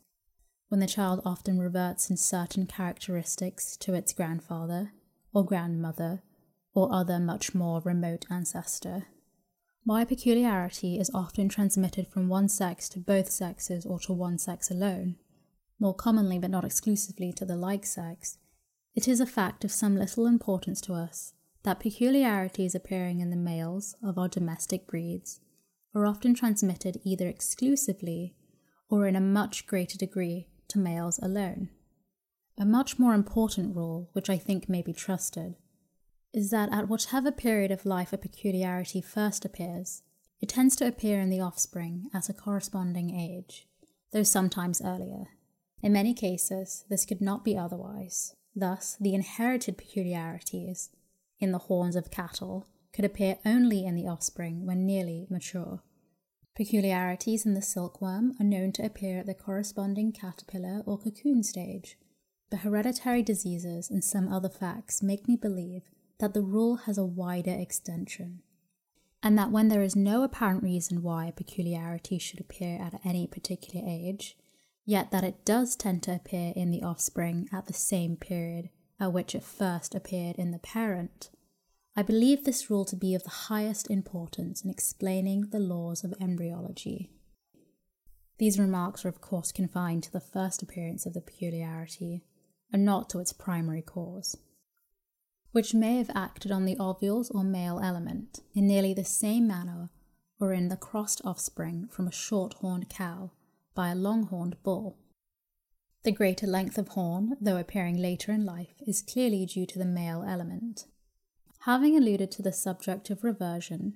When 0.69 0.79
the 0.79 0.87
child 0.87 1.21
often 1.25 1.59
reverts 1.59 2.09
in 2.09 2.17
certain 2.17 2.65
characteristics 2.65 3.77
to 3.77 3.93
its 3.93 4.13
grandfather 4.13 4.93
or 5.33 5.45
grandmother 5.45 6.23
or 6.73 6.93
other 6.93 7.19
much 7.19 7.53
more 7.53 7.81
remote 7.81 8.25
ancestor, 8.29 9.05
why 9.85 10.05
peculiarity 10.05 10.97
is 10.97 11.11
often 11.13 11.49
transmitted 11.49 12.07
from 12.07 12.29
one 12.29 12.47
sex 12.47 12.87
to 12.89 12.99
both 12.99 13.29
sexes 13.29 13.85
or 13.85 13.99
to 13.99 14.13
one 14.13 14.37
sex 14.37 14.71
alone, 14.71 15.15
more 15.79 15.93
commonly 15.93 16.39
but 16.39 16.51
not 16.51 16.63
exclusively 16.63 17.33
to 17.33 17.45
the 17.45 17.57
like 17.57 17.85
sex, 17.85 18.37
it 18.95 19.07
is 19.07 19.19
a 19.19 19.25
fact 19.25 19.65
of 19.65 19.71
some 19.71 19.97
little 19.97 20.25
importance 20.25 20.79
to 20.79 20.93
us 20.93 21.33
that 21.63 21.79
peculiarities 21.79 22.75
appearing 22.75 23.19
in 23.19 23.29
the 23.29 23.35
males 23.35 23.95
of 24.03 24.17
our 24.17 24.27
domestic 24.27 24.87
breeds 24.87 25.39
are 25.95 26.05
often 26.05 26.33
transmitted 26.33 26.99
either 27.03 27.27
exclusively 27.27 28.35
or 28.89 29.07
in 29.07 29.15
a 29.15 29.21
much 29.21 29.65
greater 29.65 29.97
degree 29.97 30.47
to 30.67 30.79
males 30.79 31.19
alone. 31.21 31.69
A 32.57 32.65
much 32.65 32.99
more 32.99 33.13
important 33.13 33.75
rule, 33.75 34.09
which 34.13 34.29
I 34.29 34.37
think 34.37 34.69
may 34.69 34.81
be 34.81 34.93
trusted, 34.93 35.55
is 36.33 36.49
that 36.49 36.73
at 36.73 36.89
whatever 36.89 37.31
period 37.31 37.71
of 37.71 37.85
life 37.85 38.11
a 38.11 38.17
peculiarity 38.17 39.01
first 39.01 39.45
appears, 39.45 40.01
it 40.41 40.49
tends 40.49 40.75
to 40.75 40.87
appear 40.87 41.21
in 41.21 41.29
the 41.29 41.39
offspring 41.39 42.09
at 42.13 42.27
a 42.27 42.33
corresponding 42.33 43.17
age, 43.17 43.67
though 44.11 44.23
sometimes 44.23 44.81
earlier. 44.83 45.27
In 45.81 45.93
many 45.93 46.13
cases, 46.13 46.85
this 46.89 47.05
could 47.05 47.21
not 47.21 47.45
be 47.45 47.57
otherwise. 47.57 48.35
Thus, 48.55 48.97
the 48.99 49.13
inherited 49.13 49.77
peculiarities 49.77 50.89
in 51.39 51.51
the 51.51 51.59
horns 51.59 51.95
of 51.95 52.11
cattle 52.11 52.67
could 52.93 53.05
appear 53.05 53.37
only 53.45 53.85
in 53.85 53.95
the 53.95 54.07
offspring 54.07 54.65
when 54.65 54.85
nearly 54.85 55.27
mature. 55.29 55.81
Peculiarities 56.55 57.45
in 57.45 57.53
the 57.53 57.61
silkworm 57.61 58.33
are 58.39 58.45
known 58.45 58.71
to 58.73 58.85
appear 58.85 59.19
at 59.19 59.25
the 59.25 59.33
corresponding 59.33 60.11
caterpillar 60.11 60.83
or 60.85 60.97
cocoon 60.97 61.43
stage. 61.43 61.97
but 62.49 62.59
hereditary 62.59 63.23
diseases 63.23 63.89
and 63.89 64.03
some 64.03 64.31
other 64.31 64.49
facts 64.49 65.01
make 65.01 65.27
me 65.27 65.35
believe 65.35 65.89
that 66.23 66.33
the 66.33 66.41
rule 66.41 66.77
has 66.77 66.97
a 66.97 67.03
wider 67.03 67.51
extension, 67.51 68.41
and 69.21 69.37
that 69.37 69.51
when 69.51 69.67
there 69.67 69.81
is 69.81 69.93
no 69.93 70.23
apparent 70.23 70.63
reason 70.63 71.03
why 71.03 71.25
a 71.25 71.33
peculiarity 71.33 72.17
should 72.17 72.39
appear 72.39 72.81
at 72.81 73.01
any 73.03 73.27
particular 73.27 73.85
age, 73.85 74.37
yet 74.85 75.11
that 75.11 75.25
it 75.25 75.43
does 75.43 75.75
tend 75.75 76.01
to 76.01 76.15
appear 76.15 76.53
in 76.55 76.71
the 76.71 76.81
offspring 76.81 77.49
at 77.51 77.65
the 77.65 77.73
same 77.73 78.15
period 78.15 78.69
at 79.01 79.11
which 79.11 79.35
it 79.35 79.43
first 79.43 79.93
appeared 79.93 80.37
in 80.37 80.51
the 80.51 80.59
parent, 80.59 81.29
I 81.93 82.03
believe 82.03 82.45
this 82.45 82.69
rule 82.69 82.85
to 82.85 82.95
be 82.95 83.13
of 83.15 83.25
the 83.25 83.49
highest 83.51 83.91
importance 83.91 84.63
in 84.63 84.69
explaining 84.69 85.49
the 85.49 85.59
laws 85.59 86.05
of 86.05 86.13
embryology. 86.21 87.11
These 88.37 88.57
remarks 88.57 89.03
are, 89.03 89.09
of 89.09 89.19
course, 89.19 89.51
confined 89.51 90.03
to 90.03 90.11
the 90.13 90.21
first 90.21 90.63
appearance 90.63 91.05
of 91.05 91.13
the 91.15 91.19
peculiarity, 91.19 92.23
and 92.71 92.85
not 92.85 93.09
to 93.09 93.19
its 93.19 93.33
primary 93.33 93.81
cause 93.81 94.37
which 95.53 95.73
may 95.73 95.97
have 95.97 96.09
acted 96.13 96.51
on 96.51 96.65
the 96.65 96.77
ovules 96.77 97.29
or 97.29 97.43
male 97.43 97.79
element 97.81 98.41
in 98.53 98.67
nearly 98.67 98.93
the 98.93 99.05
same 99.05 99.47
manner 99.47 99.89
or 100.39 100.51
in 100.51 100.67
the 100.67 100.75
crossed 100.75 101.21
offspring 101.23 101.87
from 101.89 102.07
a 102.07 102.11
short 102.11 102.55
horned 102.55 102.89
cow 102.89 103.31
by 103.73 103.89
a 103.89 103.95
long 103.95 104.23
horned 104.23 104.61
bull. 104.63 104.97
The 106.03 106.11
greater 106.11 106.47
length 106.47 106.77
of 106.77 106.89
horn, 106.89 107.37
though 107.39 107.57
appearing 107.57 107.97
later 107.97 108.31
in 108.31 108.45
life, 108.45 108.73
is 108.85 109.01
clearly 109.01 109.45
due 109.45 109.65
to 109.67 109.79
the 109.79 109.85
male 109.85 110.25
element. 110.27 110.87
Having 111.61 111.97
alluded 111.97 112.29
to 112.31 112.41
the 112.41 112.51
subject 112.51 113.09
of 113.09 113.23
reversion, 113.23 113.95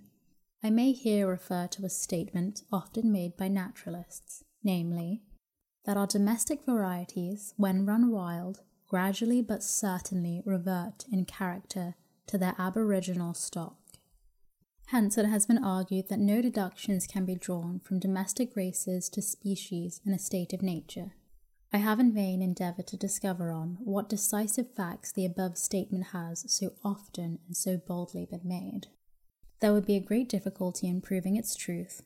I 0.63 0.69
may 0.69 0.93
here 0.93 1.27
refer 1.27 1.67
to 1.67 1.85
a 1.85 1.89
statement 1.89 2.63
often 2.71 3.11
made 3.11 3.35
by 3.35 3.47
naturalists, 3.47 4.43
namely, 4.63 5.23
that 5.85 5.97
our 5.97 6.07
domestic 6.07 6.65
varieties, 6.65 7.53
when 7.57 7.85
run 7.85 8.11
wild, 8.11 8.61
gradually 8.87 9.41
but 9.41 9.63
certainly 9.63 10.41
revert 10.45 11.05
in 11.11 11.25
character 11.25 11.95
to 12.27 12.37
their 12.37 12.55
aboriginal 12.57 13.33
stock. 13.33 13.77
Hence, 14.87 15.17
it 15.17 15.25
has 15.25 15.45
been 15.45 15.63
argued 15.63 16.07
that 16.07 16.19
no 16.19 16.41
deductions 16.41 17.07
can 17.07 17.25
be 17.25 17.35
drawn 17.35 17.79
from 17.79 17.99
domestic 17.99 18.55
races 18.55 19.09
to 19.09 19.21
species 19.21 19.99
in 20.05 20.13
a 20.13 20.19
state 20.19 20.53
of 20.53 20.61
nature. 20.61 21.11
I 21.73 21.79
have 21.79 21.99
in 21.99 22.13
vain 22.13 22.41
endeavoured 22.41 22.87
to 22.87 22.97
discover 22.97 23.51
on 23.51 23.79
what 23.83 24.07
decisive 24.07 24.73
facts 24.73 25.11
the 25.11 25.25
above 25.25 25.57
statement 25.57 26.07
has 26.07 26.45
so 26.47 26.71
often 26.83 27.39
and 27.45 27.57
so 27.57 27.75
boldly 27.75 28.25
been 28.25 28.41
made. 28.45 28.87
There 29.59 29.73
would 29.73 29.85
be 29.85 29.97
a 29.97 30.01
great 30.01 30.29
difficulty 30.29 30.87
in 30.87 31.01
proving 31.01 31.35
its 31.35 31.55
truth. 31.55 32.03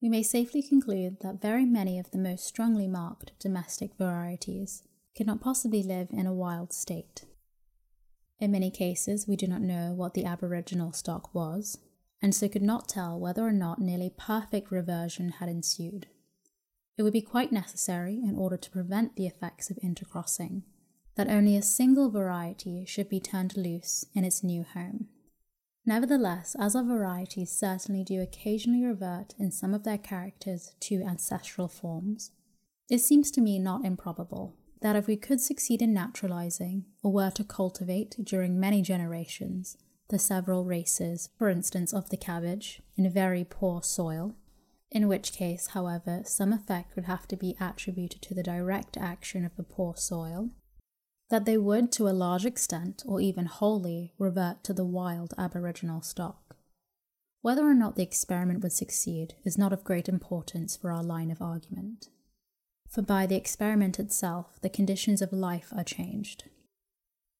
We 0.00 0.08
may 0.08 0.22
safely 0.22 0.62
conclude 0.62 1.18
that 1.22 1.42
very 1.42 1.64
many 1.64 1.98
of 1.98 2.12
the 2.12 2.18
most 2.18 2.44
strongly 2.44 2.86
marked 2.86 3.32
domestic 3.40 3.96
varieties 3.98 4.84
could 5.18 5.26
not 5.26 5.40
possibly 5.40 5.82
live 5.82 6.06
in 6.12 6.28
a 6.28 6.32
wild 6.32 6.72
state. 6.72 7.24
In 8.38 8.52
many 8.52 8.70
cases, 8.70 9.26
we 9.26 9.34
do 9.34 9.48
not 9.48 9.60
know 9.60 9.92
what 9.92 10.14
the 10.14 10.24
aboriginal 10.24 10.92
stock 10.92 11.34
was, 11.34 11.76
and 12.22 12.32
so 12.32 12.48
could 12.48 12.62
not 12.62 12.88
tell 12.88 13.18
whether 13.18 13.42
or 13.42 13.52
not 13.52 13.80
nearly 13.80 14.12
perfect 14.16 14.70
reversion 14.70 15.30
had 15.40 15.48
ensued. 15.48 16.06
It 16.96 17.02
would 17.02 17.12
be 17.12 17.20
quite 17.20 17.50
necessary, 17.50 18.14
in 18.14 18.36
order 18.38 18.56
to 18.58 18.70
prevent 18.70 19.16
the 19.16 19.26
effects 19.26 19.70
of 19.70 19.78
intercrossing, 19.78 20.62
that 21.16 21.28
only 21.28 21.56
a 21.56 21.62
single 21.62 22.10
variety 22.10 22.84
should 22.86 23.08
be 23.08 23.18
turned 23.18 23.56
loose 23.56 24.04
in 24.14 24.24
its 24.24 24.44
new 24.44 24.62
home. 24.62 25.08
Nevertheless, 25.84 26.54
as 26.60 26.76
our 26.76 26.84
varieties 26.84 27.50
certainly 27.50 28.04
do 28.04 28.22
occasionally 28.22 28.84
revert 28.84 29.34
in 29.36 29.50
some 29.50 29.74
of 29.74 29.82
their 29.82 29.98
characters 29.98 30.76
to 30.78 31.02
ancestral 31.02 31.66
forms, 31.66 32.30
it 32.88 33.00
seems 33.00 33.32
to 33.32 33.40
me 33.40 33.58
not 33.58 33.84
improbable 33.84 34.54
that 34.80 34.96
if 34.96 35.06
we 35.06 35.16
could 35.16 35.40
succeed 35.40 35.82
in 35.82 35.92
naturalizing, 35.92 36.84
or 37.02 37.12
were 37.12 37.30
to 37.30 37.44
cultivate 37.44 38.16
during 38.22 38.60
many 38.60 38.82
generations, 38.82 39.76
the 40.08 40.18
several 40.18 40.64
races, 40.64 41.28
for 41.36 41.48
instance, 41.48 41.92
of 41.92 42.10
the 42.10 42.16
cabbage, 42.16 42.80
in 42.96 43.10
very 43.10 43.44
poor 43.44 43.82
soil, 43.82 44.34
in 44.90 45.08
which 45.08 45.32
case, 45.32 45.68
however, 45.68 46.22
some 46.24 46.52
effect 46.52 46.96
would 46.96 47.04
have 47.04 47.28
to 47.28 47.36
be 47.36 47.56
attributed 47.60 48.22
to 48.22 48.34
the 48.34 48.42
direct 48.42 48.96
action 48.96 49.44
of 49.44 49.54
the 49.56 49.62
poor 49.62 49.94
soil, 49.96 50.50
that 51.28 51.44
they 51.44 51.58
would, 51.58 51.92
to 51.92 52.08
a 52.08 52.10
large 52.10 52.46
extent, 52.46 53.02
or 53.06 53.20
even 53.20 53.46
wholly, 53.46 54.14
revert 54.18 54.64
to 54.64 54.72
the 54.72 54.86
wild 54.86 55.34
aboriginal 55.36 56.00
stock. 56.00 56.56
Whether 57.42 57.64
or 57.64 57.74
not 57.74 57.96
the 57.96 58.02
experiment 58.02 58.62
would 58.62 58.72
succeed 58.72 59.34
is 59.44 59.58
not 59.58 59.72
of 59.72 59.84
great 59.84 60.08
importance 60.08 60.76
for 60.76 60.90
our 60.90 61.02
line 61.02 61.30
of 61.30 61.42
argument 61.42 62.08
for 62.88 63.02
by 63.02 63.26
the 63.26 63.36
experiment 63.36 63.98
itself 63.98 64.60
the 64.60 64.68
conditions 64.68 65.20
of 65.20 65.32
life 65.32 65.72
are 65.76 65.84
changed. 65.84 66.44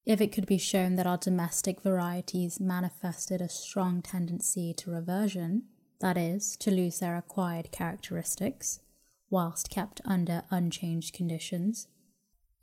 If 0.05 0.21
it 0.21 0.33
could 0.33 0.47
be 0.47 0.59
shown 0.59 0.97
that 0.97 1.07
our 1.07 1.19
domestic 1.19 1.83
varieties 1.83 2.61
manifested 2.61 3.41
a 3.41 3.49
strong 3.49 4.01
tendency 4.01 4.73
to 4.75 4.91
reversion, 4.91 5.65
that 6.01 6.17
is, 6.17 6.57
to 6.59 6.71
lose 6.71 6.99
their 6.99 7.17
acquired 7.17 7.71
characteristics, 7.73 8.81
whilst 9.31 9.71
kept 9.71 10.01
under 10.05 10.45
unchanged 10.51 11.15
conditions, 11.15 11.89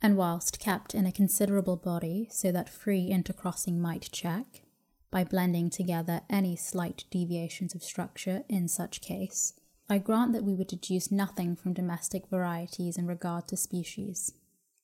and 0.02 0.16
whilst 0.16 0.58
kept 0.58 0.94
in 0.94 1.06
a 1.06 1.12
considerable 1.12 1.76
body 1.76 2.28
so 2.30 2.50
that 2.50 2.68
free 2.68 3.10
intercrossing 3.10 3.78
might 3.78 4.10
check, 4.10 4.62
by 5.10 5.22
blending 5.22 5.70
together 5.70 6.22
any 6.28 6.56
slight 6.56 7.04
deviations 7.10 7.74
of 7.74 7.82
structure 7.82 8.42
in 8.48 8.68
such 8.68 9.00
case, 9.00 9.54
I 9.88 9.98
grant 9.98 10.32
that 10.32 10.44
we 10.44 10.54
would 10.54 10.66
deduce 10.66 11.12
nothing 11.12 11.54
from 11.54 11.72
domestic 11.72 12.28
varieties 12.28 12.96
in 12.96 13.06
regard 13.06 13.46
to 13.48 13.56
species. 13.56 14.32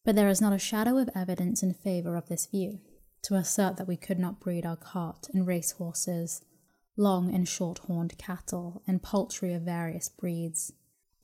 But 0.04 0.14
there 0.14 0.28
is 0.28 0.40
not 0.40 0.52
a 0.52 0.58
shadow 0.58 0.98
of 0.98 1.10
evidence 1.14 1.62
in 1.62 1.74
favour 1.74 2.16
of 2.16 2.28
this 2.28 2.46
view. 2.46 2.80
To 3.24 3.36
assert 3.36 3.76
that 3.76 3.86
we 3.88 3.96
could 3.96 4.18
not 4.18 4.40
breed 4.40 4.66
our 4.66 4.76
cart 4.76 5.28
and 5.32 5.46
race 5.46 5.72
horses, 5.72 6.42
long 6.96 7.34
and 7.34 7.48
short 7.48 7.78
horned 7.78 8.18
cattle, 8.18 8.82
and 8.86 9.02
poultry 9.02 9.54
of 9.54 9.62
various 9.62 10.08
breeds, 10.08 10.72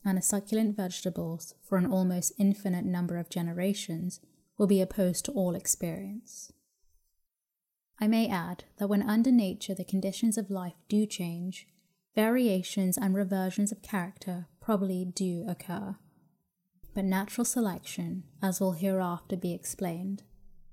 and 0.05 0.23
succulent 0.25 0.77
vegetables 0.77 1.55
for 1.63 1.77
an 1.77 1.87
almost 1.87 2.33
infinite 2.39 2.85
number 2.85 3.17
of 3.17 3.31
generations 3.31 4.21
will 4.57 4.67
be 4.67 4.81
opposed 4.81 5.25
to 5.25 5.33
all 5.33 5.55
experience. 5.55 6.53
I 8.01 8.07
may 8.07 8.29
add 8.29 8.65
that 8.79 8.89
when 8.89 9.03
under 9.03 9.33
nature 9.33 9.75
the 9.75 9.85
conditions 9.85 10.39
of 10.39 10.51
life 10.51 10.77
do 10.89 11.05
change, 11.05 11.67
variations 12.19 12.99
and 12.99 13.15
reversions 13.15 13.71
of 13.71 13.81
character 13.81 14.49
probably 14.61 15.05
do 15.05 15.45
occur. 15.49 15.95
But 16.93 17.05
natural 17.05 17.45
selection, 17.45 18.25
as 18.43 18.59
will 18.59 18.73
hereafter 18.73 19.37
be 19.37 19.55
explained, 19.55 20.25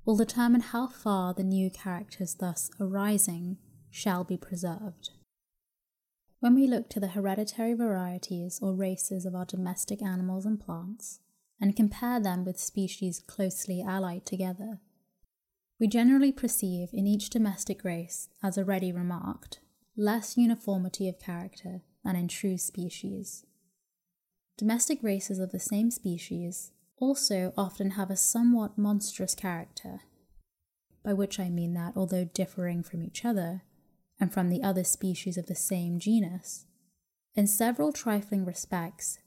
will 0.06 0.18
determine 0.18 0.62
how 0.62 0.88
far 0.88 1.36
the 1.36 1.44
new 1.44 1.70
characters 1.70 2.34
thus 2.34 2.72
arising 2.80 3.58
shall 3.92 4.24
be 4.24 4.38
preserved. 4.38 5.12
When 6.40 6.56
we 6.56 6.66
look 6.66 6.90
to 6.90 7.00
the 7.00 7.10
hereditary 7.10 7.76
varieties 7.76 8.60
or 8.60 8.74
races 8.74 9.24
of 9.24 9.36
our 9.36 9.46
domestic 9.46 10.02
animals 10.02 10.48
and 10.48 10.60
plants, 10.60 11.20
and 11.62 11.76
compare 11.76 12.20
them 12.20 12.44
with 12.44 12.60
species 12.60 13.20
closely 13.20 13.84
allied 13.88 14.26
together, 14.26 14.80
we 15.80 15.86
generally 15.86 16.32
perceive 16.32 16.90
in 16.92 17.06
each 17.06 17.30
domestic 17.30 17.84
race, 17.84 18.30
as 18.42 18.58
already 18.58 18.92
remarked, 18.92 19.60
less 19.98 20.38
uniformity 20.38 21.08
of 21.08 21.20
character 21.20 21.82
than 22.04 22.16
in 22.16 22.28
true 22.28 22.58
species. 22.58 23.46
Domestic 24.58 25.02
races 25.02 25.40
of 25.40 25.52
the 25.52 25.60
same 25.60 25.92
species 25.92 26.72
also 26.98 27.54
often 27.58 27.92
have 27.92 28.10
a 28.10 28.16
somewhat 28.16 28.78
monstrous 28.78 29.36
character, 29.36 30.02
by 31.04 31.14
which 31.14 31.40
I 31.40 31.50
mean 31.50 31.74
that 31.74 31.94
although 31.96 32.26
differing 32.26 32.84
from 32.84 33.04
each 33.04 33.26
other, 33.26 33.64
and 34.20 34.34
from 34.34 34.50
the 34.50 34.64
other 34.64 34.84
species 34.84 35.38
of 35.38 35.48
the 35.48 35.56
same 35.56 36.00
genus, 36.00 36.66
in 37.36 37.48
several 37.48 37.92
trifling 37.92 38.46
respects, 38.46 39.20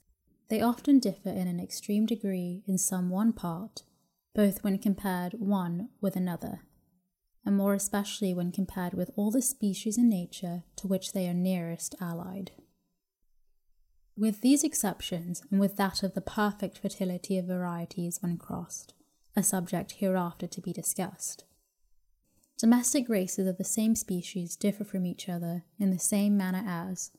they 0.49 0.63
often 0.63 0.99
differ 0.99 1.29
in 1.29 1.47
an 1.47 1.61
extreme 1.61 2.07
degree 2.07 2.63
in 2.67 2.79
some 2.79 3.11
one 3.11 3.35
part, 3.35 3.83
both 4.35 4.65
when 4.65 4.79
compared 4.79 5.35
one 5.35 5.91
with 6.01 6.17
another 6.17 6.63
and 7.49 7.57
more 7.57 7.73
especially 7.73 8.35
when 8.35 8.53
compared 8.53 8.93
with 8.93 9.11
all 9.17 9.31
the 9.31 9.41
species 9.41 9.97
in 9.97 10.07
nature 10.07 10.65
to 10.77 10.87
which 10.87 11.15
they 11.15 11.27
are 11.27 11.33
nearest 11.33 11.95
allied. 11.99 12.51
With 14.19 14.43
these 14.43 14.63
exceptions, 14.63 15.43
and 15.51 15.59
with 15.59 15.79
that 15.79 16.03
of 16.03 16.13
the 16.13 16.21
perfect 16.21 16.77
fertility 16.77 17.39
of 17.39 17.47
varieties 17.47 18.19
when 18.21 18.37
crossed, 18.37 18.93
a 19.35 19.43
subject 19.43 19.93
hereafter 19.93 20.47
to 20.47 20.61
be 20.61 20.75
discussed, 20.75 21.47
domestic 22.59 23.09
races 23.09 23.47
of 23.47 23.57
the 23.57 23.65
same 23.65 23.95
species 23.95 24.55
differ 24.55 24.85
from 24.85 25.07
each 25.07 25.27
other 25.27 25.65
in 25.79 25.91
the 25.91 25.99
same 25.99 26.37
manner 26.37 26.63
as, 26.67 27.13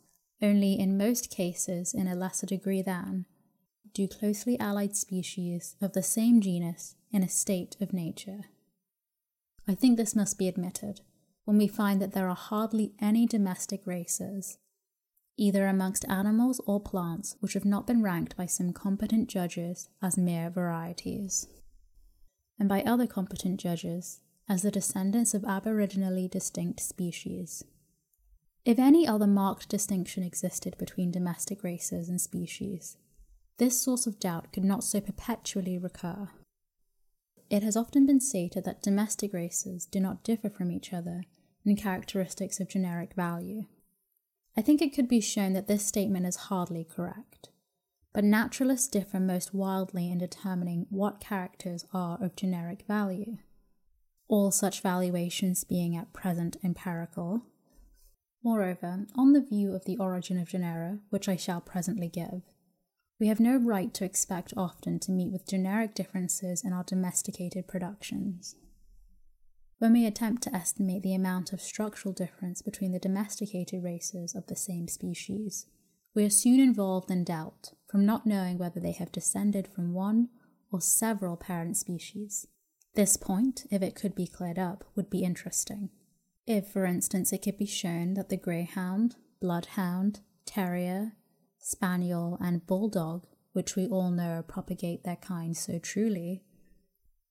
only 0.43 0.79
in 0.79 0.95
most 0.95 1.31
cases 1.31 1.91
in 1.91 2.07
a 2.07 2.13
lesser 2.13 2.45
degree 2.45 2.83
than, 2.83 3.25
do 3.95 4.07
closely 4.07 4.59
allied 4.59 4.95
species 4.95 5.75
of 5.81 5.93
the 5.93 6.03
same 6.03 6.39
genus 6.39 6.93
in 7.11 7.23
a 7.23 7.27
state 7.27 7.75
of 7.81 7.93
nature. 7.93 8.41
I 9.69 9.75
think 9.75 9.97
this 9.97 10.15
must 10.15 10.39
be 10.39 10.47
admitted 10.47 11.01
when 11.45 11.59
we 11.59 11.67
find 11.67 12.01
that 12.01 12.13
there 12.13 12.27
are 12.27 12.35
hardly 12.35 12.93
any 12.99 13.27
domestic 13.27 13.85
races, 13.85 14.57
either 15.37 15.67
amongst 15.67 16.09
animals 16.09 16.59
or 16.65 16.79
plants, 16.79 17.35
which 17.39 17.53
have 17.53 17.65
not 17.65 17.85
been 17.85 18.01
ranked 18.01 18.35
by 18.35 18.47
some 18.47 18.73
competent 18.73 19.29
judges 19.29 19.87
as 20.01 20.17
mere 20.17 20.49
varieties, 20.49 21.47
and 22.57 22.67
by 22.67 22.81
other 22.81 23.05
competent 23.05 23.59
judges 23.59 24.21
as 24.49 24.63
the 24.63 24.71
descendants 24.71 25.35
of 25.35 25.43
aboriginally 25.43 26.27
distinct 26.27 26.79
species. 26.79 27.63
If 28.65 28.79
any 28.79 29.07
other 29.07 29.27
marked 29.27 29.69
distinction 29.69 30.23
existed 30.23 30.79
between 30.79 31.11
domestic 31.11 31.63
races 31.63 32.09
and 32.09 32.19
species, 32.19 32.97
this 33.59 33.79
source 33.79 34.07
of 34.07 34.19
doubt 34.19 34.51
could 34.51 34.65
not 34.65 34.83
so 34.83 34.99
perpetually 34.99 35.77
recur. 35.77 36.29
It 37.49 37.63
has 37.63 37.75
often 37.75 38.05
been 38.05 38.19
stated 38.19 38.63
that 38.65 38.83
domestic 38.83 39.33
races 39.33 39.85
do 39.85 39.99
not 39.99 40.23
differ 40.23 40.49
from 40.49 40.71
each 40.71 40.93
other 40.93 41.23
in 41.65 41.75
characteristics 41.75 42.59
of 42.59 42.69
generic 42.69 43.13
value. 43.15 43.65
I 44.55 44.61
think 44.61 44.81
it 44.81 44.93
could 44.93 45.07
be 45.07 45.21
shown 45.21 45.53
that 45.53 45.67
this 45.67 45.85
statement 45.85 46.25
is 46.25 46.35
hardly 46.35 46.83
correct, 46.83 47.49
but 48.13 48.23
naturalists 48.23 48.87
differ 48.87 49.19
most 49.19 49.53
wildly 49.53 50.11
in 50.11 50.17
determining 50.17 50.85
what 50.89 51.19
characters 51.19 51.85
are 51.93 52.23
of 52.23 52.35
generic 52.35 52.83
value. 52.87 53.37
All 54.27 54.51
such 54.51 54.81
valuations 54.81 55.63
being 55.63 55.95
at 55.95 56.13
present 56.13 56.57
empirical. 56.63 57.43
Moreover, 58.43 59.07
on 59.15 59.33
the 59.33 59.41
view 59.41 59.73
of 59.73 59.85
the 59.85 59.97
origin 59.97 60.37
of 60.39 60.49
genera, 60.49 60.99
which 61.09 61.27
I 61.27 61.35
shall 61.35 61.61
presently 61.61 62.09
give, 62.09 62.43
we 63.19 63.27
have 63.27 63.39
no 63.39 63.57
right 63.57 63.93
to 63.93 64.05
expect 64.05 64.53
often 64.55 64.99
to 64.99 65.11
meet 65.11 65.31
with 65.31 65.47
generic 65.47 65.93
differences 65.93 66.63
in 66.63 66.71
our 66.71 66.83
domesticated 66.83 67.67
productions. 67.67 68.55
When 69.79 69.93
we 69.93 70.05
attempt 70.05 70.43
to 70.43 70.55
estimate 70.55 71.03
the 71.03 71.15
amount 71.15 71.53
of 71.53 71.61
structural 71.61 72.13
difference 72.13 72.61
between 72.61 72.91
the 72.91 72.99
domesticated 72.99 73.83
races 73.83 74.35
of 74.35 74.47
the 74.47 74.55
same 74.55 74.87
species, 74.87 75.67
we 76.15 76.25
are 76.25 76.29
soon 76.29 76.59
involved 76.59 77.11
in 77.11 77.23
doubt 77.23 77.71
from 77.89 78.05
not 78.05 78.25
knowing 78.25 78.57
whether 78.57 78.79
they 78.79 78.91
have 78.93 79.11
descended 79.11 79.67
from 79.67 79.93
one 79.93 80.29
or 80.71 80.81
several 80.81 81.37
parent 81.37 81.77
species. 81.77 82.47
This 82.95 83.17
point, 83.17 83.65
if 83.71 83.81
it 83.81 83.95
could 83.95 84.15
be 84.15 84.27
cleared 84.27 84.59
up, 84.59 84.83
would 84.95 85.09
be 85.09 85.23
interesting. 85.23 85.89
If, 86.45 86.67
for 86.67 86.85
instance, 86.85 87.31
it 87.31 87.41
could 87.41 87.57
be 87.57 87.65
shown 87.65 88.15
that 88.15 88.29
the 88.29 88.37
greyhound, 88.37 89.15
bloodhound, 89.39 90.21
terrier, 90.45 91.13
spaniel, 91.59 92.37
and 92.41 92.65
bulldog, 92.65 93.27
which 93.53 93.75
we 93.75 93.87
all 93.87 94.09
know 94.09 94.43
propagate 94.47 95.03
their 95.03 95.17
kind 95.17 95.55
so 95.55 95.77
truly, 95.77 96.43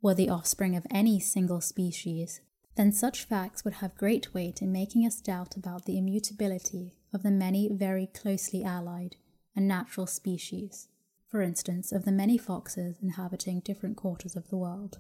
were 0.01 0.15
the 0.15 0.29
offspring 0.29 0.77
of 0.77 0.87
any 0.91 1.19
single 1.19 1.61
species, 1.61 2.41
then 2.77 2.93
such 2.93 3.25
facts 3.25 3.65
would 3.65 3.75
have 3.75 3.97
great 3.97 4.33
weight 4.33 4.63
in 4.63 4.71
making 4.71 5.05
us 5.05 5.21
doubt 5.21 5.57
about 5.57 5.85
the 5.85 5.99
immutability 5.99 6.95
of 7.13 7.23
the 7.23 7.31
many 7.31 7.69
very 7.73 8.07
closely 8.07 8.63
allied 8.63 9.17
and 9.57 9.67
natural 9.67 10.07
species, 10.07 10.89
for 11.27 11.43
instance, 11.43 11.91
of 11.91 12.05
the 12.05 12.13
many 12.13 12.39
foxes 12.39 12.97
inhabiting 13.03 13.61
different 13.61 13.97
quarters 13.97 14.37
of 14.37 14.49
the 14.49 14.57
world. 14.57 14.99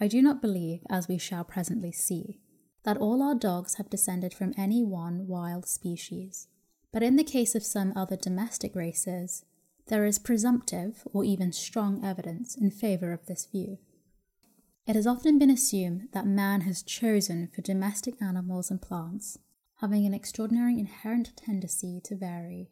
I 0.00 0.08
do 0.08 0.20
not 0.20 0.42
believe, 0.42 0.80
as 0.90 1.08
we 1.08 1.18
shall 1.18 1.44
presently 1.44 1.92
see, 1.92 2.40
that 2.84 2.96
all 2.96 3.22
our 3.22 3.34
dogs 3.34 3.74
have 3.74 3.90
descended 3.90 4.34
from 4.34 4.54
any 4.56 4.82
one 4.82 5.26
wild 5.26 5.68
species, 5.68 6.48
but 6.92 7.02
in 7.02 7.16
the 7.16 7.24
case 7.24 7.54
of 7.54 7.62
some 7.62 7.92
other 7.94 8.16
domestic 8.16 8.74
races, 8.74 9.44
there 9.88 10.04
is 10.04 10.18
presumptive 10.18 11.02
or 11.12 11.24
even 11.24 11.52
strong 11.52 12.04
evidence 12.04 12.56
in 12.56 12.70
favour 12.70 13.12
of 13.12 13.26
this 13.26 13.46
view. 13.46 13.78
It 14.86 14.96
has 14.96 15.06
often 15.06 15.38
been 15.38 15.50
assumed 15.50 16.08
that 16.12 16.26
man 16.26 16.62
has 16.62 16.82
chosen 16.82 17.48
for 17.54 17.60
domestic 17.60 18.20
animals 18.22 18.70
and 18.70 18.80
plants, 18.80 19.38
having 19.80 20.06
an 20.06 20.14
extraordinary 20.14 20.78
inherent 20.78 21.36
tendency 21.36 22.00
to 22.04 22.16
vary, 22.16 22.70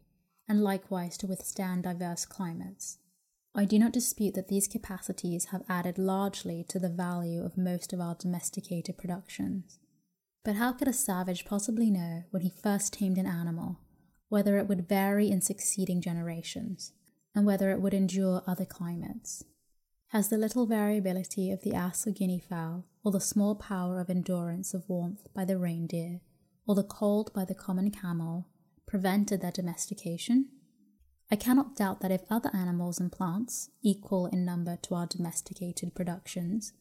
and 0.49 0.63
likewise 0.63 1.17
to 1.19 1.27
withstand 1.27 1.83
diverse 1.83 2.25
climates. 2.25 2.99
I 3.55 3.65
do 3.65 3.79
not 3.79 3.93
dispute 3.93 4.35
that 4.35 4.49
these 4.49 4.69
capacities 4.69 5.47
have 5.47 5.63
added 5.69 5.99
largely 5.99 6.65
to 6.69 6.79
the 6.79 6.91
value 6.91 7.43
of 7.43 7.57
most 7.57 7.93
of 7.93 8.01
our 8.01 8.15
domesticated 8.15 8.99
productions. 8.99 9.79
But 10.45 10.57
how 10.57 10.73
could 10.73 10.89
a 10.89 10.93
savage 10.93 11.45
possibly 11.45 11.91
know, 11.91 12.25
when 12.31 12.43
he 12.43 12.51
first 12.51 12.93
tamed 12.93 13.19
an 13.19 13.27
animal, 13.27 13.81
whether 14.29 14.59
it 14.59 14.69
would 14.69 14.89
vary 14.89 15.31
in 15.31 15.41
succeeding 15.41 16.01
generations, 16.01 16.93
and 17.35 17.47
whether 17.47 17.71
it 17.71 17.81
would 17.81 17.95
endure 17.95 18.43
other 18.47 18.65
climates. 18.65 19.45
Has 20.09 20.29
the 20.29 20.39
little 20.39 20.67
variability 20.67 21.51
of 21.51 21.63
the 21.63 21.75
ass 21.75 22.07
or 22.07 22.11
guinea 22.11 22.39
fowl, 22.41 22.87
or 23.05 23.13
the 23.13 23.21
small 23.21 23.55
power 23.55 24.01
of 24.01 24.09
endurance 24.09 24.73
of 24.73 24.89
warmth 24.89 25.27
by 25.35 25.45
the 25.45 25.59
reindeer, 25.59 26.21
or 26.67 26.75
the 26.75 26.83
cold 26.83 27.33
by 27.35 27.45
the 27.45 27.55
common 27.55 27.91
camel, 27.91 28.49
prevented 28.87 29.41
their 29.41 29.53
domestication? 29.53 30.49
I 31.31 31.37
cannot 31.37 31.75
doubt 31.77 32.01
that 32.01 32.13
if 32.13 32.23
other 32.31 32.51
animals 32.55 33.01
and 33.01 33.11
plants, 33.11 33.71
equal 33.83 34.27
in 34.27 34.45
number 34.45 34.77
to 34.83 34.95
our 34.95 35.07
domesticated 35.07 35.95
productions, 35.95 36.73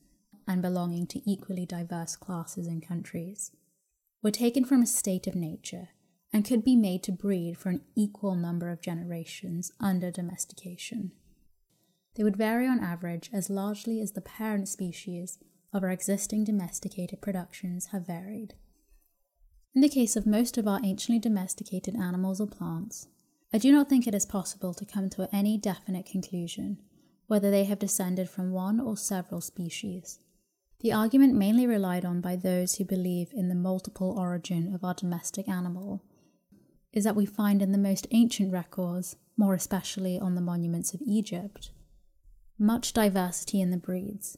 and 0.47 0.61
belonging 0.61 1.07
to 1.07 1.29
equally 1.29 1.65
diverse 1.65 2.15
classes 2.15 2.67
and 2.67 2.87
countries, 2.87 3.51
were 4.21 4.31
taken 4.31 4.63
from 4.63 4.83
a 4.83 4.87
state 4.87 5.25
of 5.25 5.35
nature 5.35 5.89
and 6.35 6.43
could 6.43 6.65
be 6.65 6.75
made 6.75 7.01
to 7.01 7.13
breed 7.13 7.57
for 7.57 7.69
an 7.69 7.79
equal 7.95 8.35
number 8.35 8.69
of 8.69 8.81
generations 8.81 9.71
under 9.79 10.11
domestication. 10.11 11.13
They 12.15 12.25
would 12.25 12.35
vary 12.35 12.67
on 12.67 12.81
average 12.81 13.29
as 13.31 13.49
largely 13.49 14.01
as 14.01 14.11
the 14.11 14.19
parent 14.19 14.67
species 14.67 15.39
of 15.71 15.81
our 15.81 15.91
existing 15.91 16.43
domesticated 16.43 17.21
productions 17.21 17.87
have 17.93 18.05
varied. 18.05 18.53
In 19.73 19.79
the 19.79 19.87
case 19.87 20.17
of 20.17 20.27
most 20.27 20.57
of 20.57 20.67
our 20.67 20.81
anciently 20.83 21.19
domesticated 21.19 21.95
animals 21.95 22.41
or 22.41 22.47
plants, 22.47 23.07
I 23.53 23.57
do 23.57 23.71
not 23.71 23.87
think 23.87 24.05
it 24.05 24.13
is 24.13 24.25
possible 24.25 24.73
to 24.73 24.83
come 24.83 25.09
to 25.11 25.29
any 25.31 25.57
definite 25.57 26.05
conclusion 26.05 26.79
whether 27.27 27.49
they 27.49 27.63
have 27.63 27.79
descended 27.79 28.29
from 28.29 28.51
one 28.51 28.81
or 28.81 28.97
several 28.97 29.39
species. 29.39 30.19
The 30.81 30.91
argument 30.91 31.33
mainly 31.33 31.65
relied 31.65 32.03
on 32.03 32.19
by 32.19 32.35
those 32.35 32.75
who 32.75 32.83
believe 32.83 33.29
in 33.33 33.47
the 33.47 33.55
multiple 33.55 34.13
origin 34.19 34.75
of 34.75 34.83
our 34.83 34.93
domestic 34.93 35.47
animal 35.47 36.03
is 36.95 37.03
that 37.03 37.15
we 37.15 37.25
find 37.25 37.61
in 37.61 37.71
the 37.71 37.77
most 37.77 38.07
ancient 38.11 38.51
records, 38.51 39.17
more 39.37 39.53
especially 39.53 40.17
on 40.17 40.33
the 40.33 40.41
monuments 40.41 40.93
of 40.93 41.01
Egypt, 41.05 41.69
much 42.57 42.93
diversity 42.93 43.59
in 43.61 43.69
the 43.69 43.77
breeds, 43.77 44.37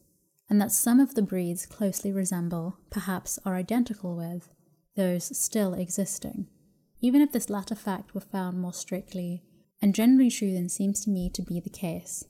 and 0.49 0.59
that 0.59 0.71
some 0.71 0.99
of 0.99 1.13
the 1.13 1.21
breeds 1.21 1.67
closely 1.67 2.11
resemble, 2.11 2.79
perhaps 2.89 3.37
are 3.45 3.55
identical 3.55 4.17
with, 4.17 4.49
those 4.95 5.37
still 5.37 5.75
existing, 5.75 6.47
even 6.99 7.21
if 7.21 7.31
this 7.31 7.49
latter 7.49 7.75
fact 7.75 8.15
were 8.15 8.21
found 8.21 8.59
more 8.59 8.73
strictly 8.73 9.43
and 9.81 9.93
generally 9.93 10.31
true 10.31 10.53
than 10.53 10.67
seems 10.67 11.03
to 11.03 11.11
me 11.11 11.29
to 11.29 11.43
be 11.43 11.59
the 11.59 11.69
case. 11.69 12.25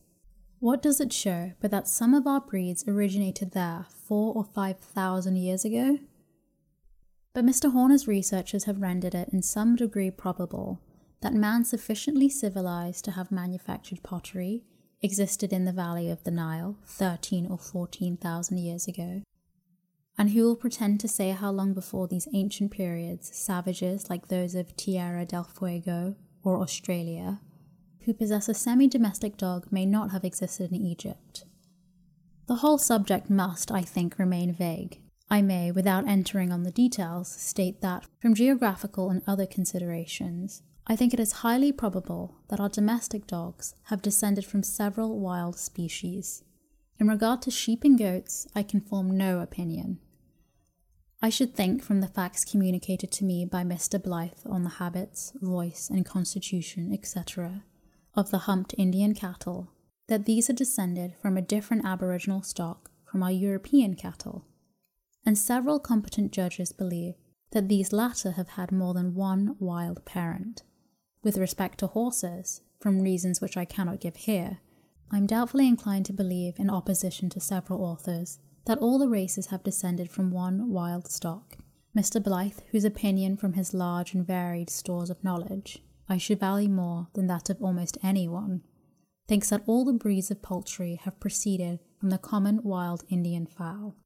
What 0.59 0.81
does 0.81 0.99
it 0.99 1.13
show 1.13 1.53
but 1.61 1.71
that 1.71 1.87
some 1.87 2.13
of 2.13 2.27
our 2.27 2.41
breeds 2.41 2.83
originated 2.87 3.51
there 3.51 3.85
four 3.89 4.33
or 4.33 4.43
five 4.43 4.79
thousand 4.79 5.37
years 5.37 5.63
ago? 5.63 5.99
But 7.33 7.45
Mr. 7.45 7.71
Horner's 7.71 8.07
researchers 8.07 8.63
have 8.63 8.81
rendered 8.81 9.13
it 9.13 9.29
in 9.31 9.41
some 9.41 9.75
degree 9.75 10.11
probable 10.11 10.81
that 11.21 11.33
man 11.33 11.65
sufficiently 11.65 12.29
civilized 12.29 13.03
to 13.05 13.11
have 13.11 13.31
manufactured 13.31 14.03
pottery 14.03 14.63
existed 15.01 15.53
in 15.53 15.65
the 15.65 15.71
valley 15.71 16.09
of 16.09 16.23
the 16.23 16.31
Nile 16.31 16.77
13 16.85 17.47
or 17.47 17.57
14,000 17.57 18.57
years 18.57 18.87
ago. 18.87 19.21
And 20.17 20.31
who 20.31 20.43
will 20.43 20.55
pretend 20.55 20.99
to 21.01 21.07
say 21.07 21.29
how 21.31 21.51
long 21.51 21.73
before 21.73 22.07
these 22.07 22.27
ancient 22.33 22.71
periods 22.71 23.35
savages 23.35 24.09
like 24.09 24.27
those 24.27 24.55
of 24.55 24.75
Tierra 24.75 25.25
del 25.25 25.43
Fuego 25.43 26.15
or 26.43 26.59
Australia, 26.59 27.39
who 28.05 28.13
possess 28.13 28.49
a 28.49 28.55
semi 28.55 28.87
domestic 28.87 29.37
dog, 29.37 29.67
may 29.71 29.85
not 29.85 30.11
have 30.11 30.23
existed 30.23 30.71
in 30.71 30.81
Egypt? 30.81 31.43
The 32.47 32.55
whole 32.55 32.79
subject 32.79 33.29
must, 33.29 33.71
I 33.71 33.81
think, 33.81 34.17
remain 34.17 34.53
vague, 34.53 35.01
I 35.29 35.41
may, 35.41 35.71
without 35.71 36.07
entering 36.07 36.53
on 36.53 36.63
the 36.63 36.71
details, 36.71 37.29
state 37.29 37.81
that, 37.81 38.05
from 38.21 38.33
geographical 38.33 39.09
and 39.09 39.21
other 39.27 39.45
considerations, 39.45 40.63
I 40.87 40.95
think 40.95 41.13
it 41.13 41.19
is 41.19 41.43
highly 41.43 41.73
probable 41.73 42.37
that 42.47 42.61
our 42.61 42.69
domestic 42.69 43.27
dogs 43.27 43.75
have 43.85 44.01
descended 44.01 44.45
from 44.45 44.63
several 44.63 45.19
wild 45.19 45.59
species. 45.59 46.43
In 46.97 47.09
regard 47.09 47.41
to 47.41 47.51
sheep 47.51 47.83
and 47.83 47.99
goats, 47.99 48.47
I 48.55 48.63
can 48.63 48.79
form 48.79 49.17
no 49.17 49.41
opinion. 49.41 49.99
I 51.21 51.29
should 51.29 51.55
think, 51.55 51.83
from 51.83 51.99
the 51.99 52.07
facts 52.07 52.45
communicated 52.45 53.11
to 53.13 53.25
me 53.25 53.43
by 53.43 53.63
Mr. 53.63 54.01
Blyth 54.01 54.49
on 54.49 54.63
the 54.63 54.69
habits, 54.69 55.33
voice, 55.41 55.89
and 55.89 56.05
constitution, 56.05 56.93
etc., 56.93 57.63
of 58.15 58.31
the 58.31 58.39
humped 58.39 58.75
Indian 58.77 59.13
cattle, 59.13 59.73
that 60.07 60.25
these 60.25 60.49
are 60.49 60.53
descended 60.53 61.15
from 61.21 61.35
a 61.35 61.41
different 61.41 61.85
aboriginal 61.85 62.43
stock 62.43 62.91
from 63.03 63.23
our 63.23 63.31
European 63.31 63.95
cattle 63.95 64.45
and 65.27 65.37
several 65.37 65.77
competent 65.77 66.31
judges 66.31 66.71
believe 66.71 67.15
that 67.51 67.67
these 67.67 67.91
latter 67.91 68.31
have 68.31 68.47
had 68.51 68.71
more 68.71 68.93
than 68.93 69.13
one 69.13 69.57
wild 69.59 70.05
parent. 70.05 70.63
With 71.21 71.37
respect 71.37 71.79
to 71.79 71.87
horses, 71.87 72.61
from 72.79 73.01
reasons 73.01 73.41
which 73.41 73.57
I 73.57 73.65
cannot 73.65 73.99
give 73.99 74.15
here, 74.15 74.59
I 75.11 75.17
am 75.17 75.25
doubtfully 75.25 75.67
inclined 75.67 76.05
to 76.05 76.13
believe, 76.13 76.57
in 76.57 76.69
opposition 76.69 77.29
to 77.31 77.41
several 77.41 77.83
authors, 77.83 78.39
that 78.67 78.77
all 78.77 78.97
the 78.97 79.09
races 79.09 79.47
have 79.47 79.65
descended 79.65 80.09
from 80.09 80.31
one 80.31 80.69
wild 80.69 81.11
stock. 81.11 81.57
Mr. 81.93 82.23
Blyth, 82.23 82.61
whose 82.71 82.85
opinion 82.85 83.35
from 83.35 83.51
his 83.51 83.73
large 83.73 84.13
and 84.13 84.25
varied 84.25 84.69
stores 84.69 85.09
of 85.09 85.21
knowledge 85.25 85.83
I 86.07 86.17
should 86.17 86.39
value 86.39 86.69
more 86.69 87.09
than 87.15 87.27
that 87.27 87.49
of 87.49 87.61
almost 87.61 87.97
anyone, 88.01 88.61
thinks 89.27 89.49
that 89.49 89.63
all 89.67 89.83
the 89.83 89.91
breeds 89.91 90.31
of 90.31 90.41
poultry 90.41 91.01
have 91.03 91.19
proceeded 91.19 91.79
from 91.99 92.11
the 92.11 92.17
common 92.17 92.63
wild 92.63 93.03
Indian 93.09 93.45
fowl. 93.45 93.97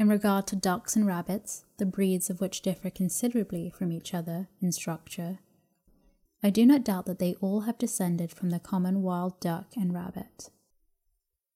In 0.00 0.08
regard 0.08 0.46
to 0.46 0.56
ducks 0.56 0.96
and 0.96 1.06
rabbits, 1.06 1.64
the 1.76 1.84
breeds 1.84 2.30
of 2.30 2.40
which 2.40 2.62
differ 2.62 2.88
considerably 2.88 3.68
from 3.68 3.92
each 3.92 4.14
other 4.14 4.48
in 4.58 4.72
structure, 4.72 5.40
I 6.42 6.48
do 6.48 6.64
not 6.64 6.84
doubt 6.84 7.04
that 7.04 7.18
they 7.18 7.34
all 7.42 7.60
have 7.60 7.76
descended 7.76 8.30
from 8.30 8.48
the 8.48 8.60
common 8.60 9.02
wild 9.02 9.38
duck 9.40 9.74
and 9.76 9.92
rabbit. 9.92 10.48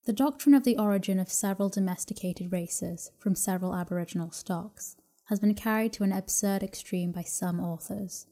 The 0.03 0.13
doctrine 0.13 0.53
of 0.53 0.63
the 0.63 0.77
origin 0.77 1.19
of 1.19 1.31
several 1.31 1.69
domesticated 1.69 2.51
races 2.51 3.09
from 3.17 3.33
several 3.33 3.73
aboriginal 3.73 4.29
stocks 4.29 4.95
has 5.23 5.39
been 5.39 5.55
carried 5.55 5.93
to 5.93 6.03
an 6.03 6.11
absurd 6.11 6.61
extreme 6.61 7.11
by 7.11 7.23
some 7.23 7.59
authors. 7.59 8.27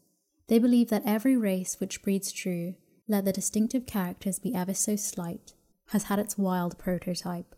They 0.45 0.59
believe 0.59 0.89
that 0.89 1.07
every 1.07 1.35
race 1.35 1.79
which 1.79 2.03
breeds 2.03 2.31
true, 2.31 2.75
let 3.07 3.25
the 3.25 3.33
distinctive 3.33 3.87
characters 3.87 4.37
be 4.37 4.53
ever 4.53 4.75
so 4.75 4.95
slight, 4.95 5.55
has 5.87 6.03
had 6.03 6.19
its 6.19 6.37
wild 6.37 6.77
prototype, 6.77 7.55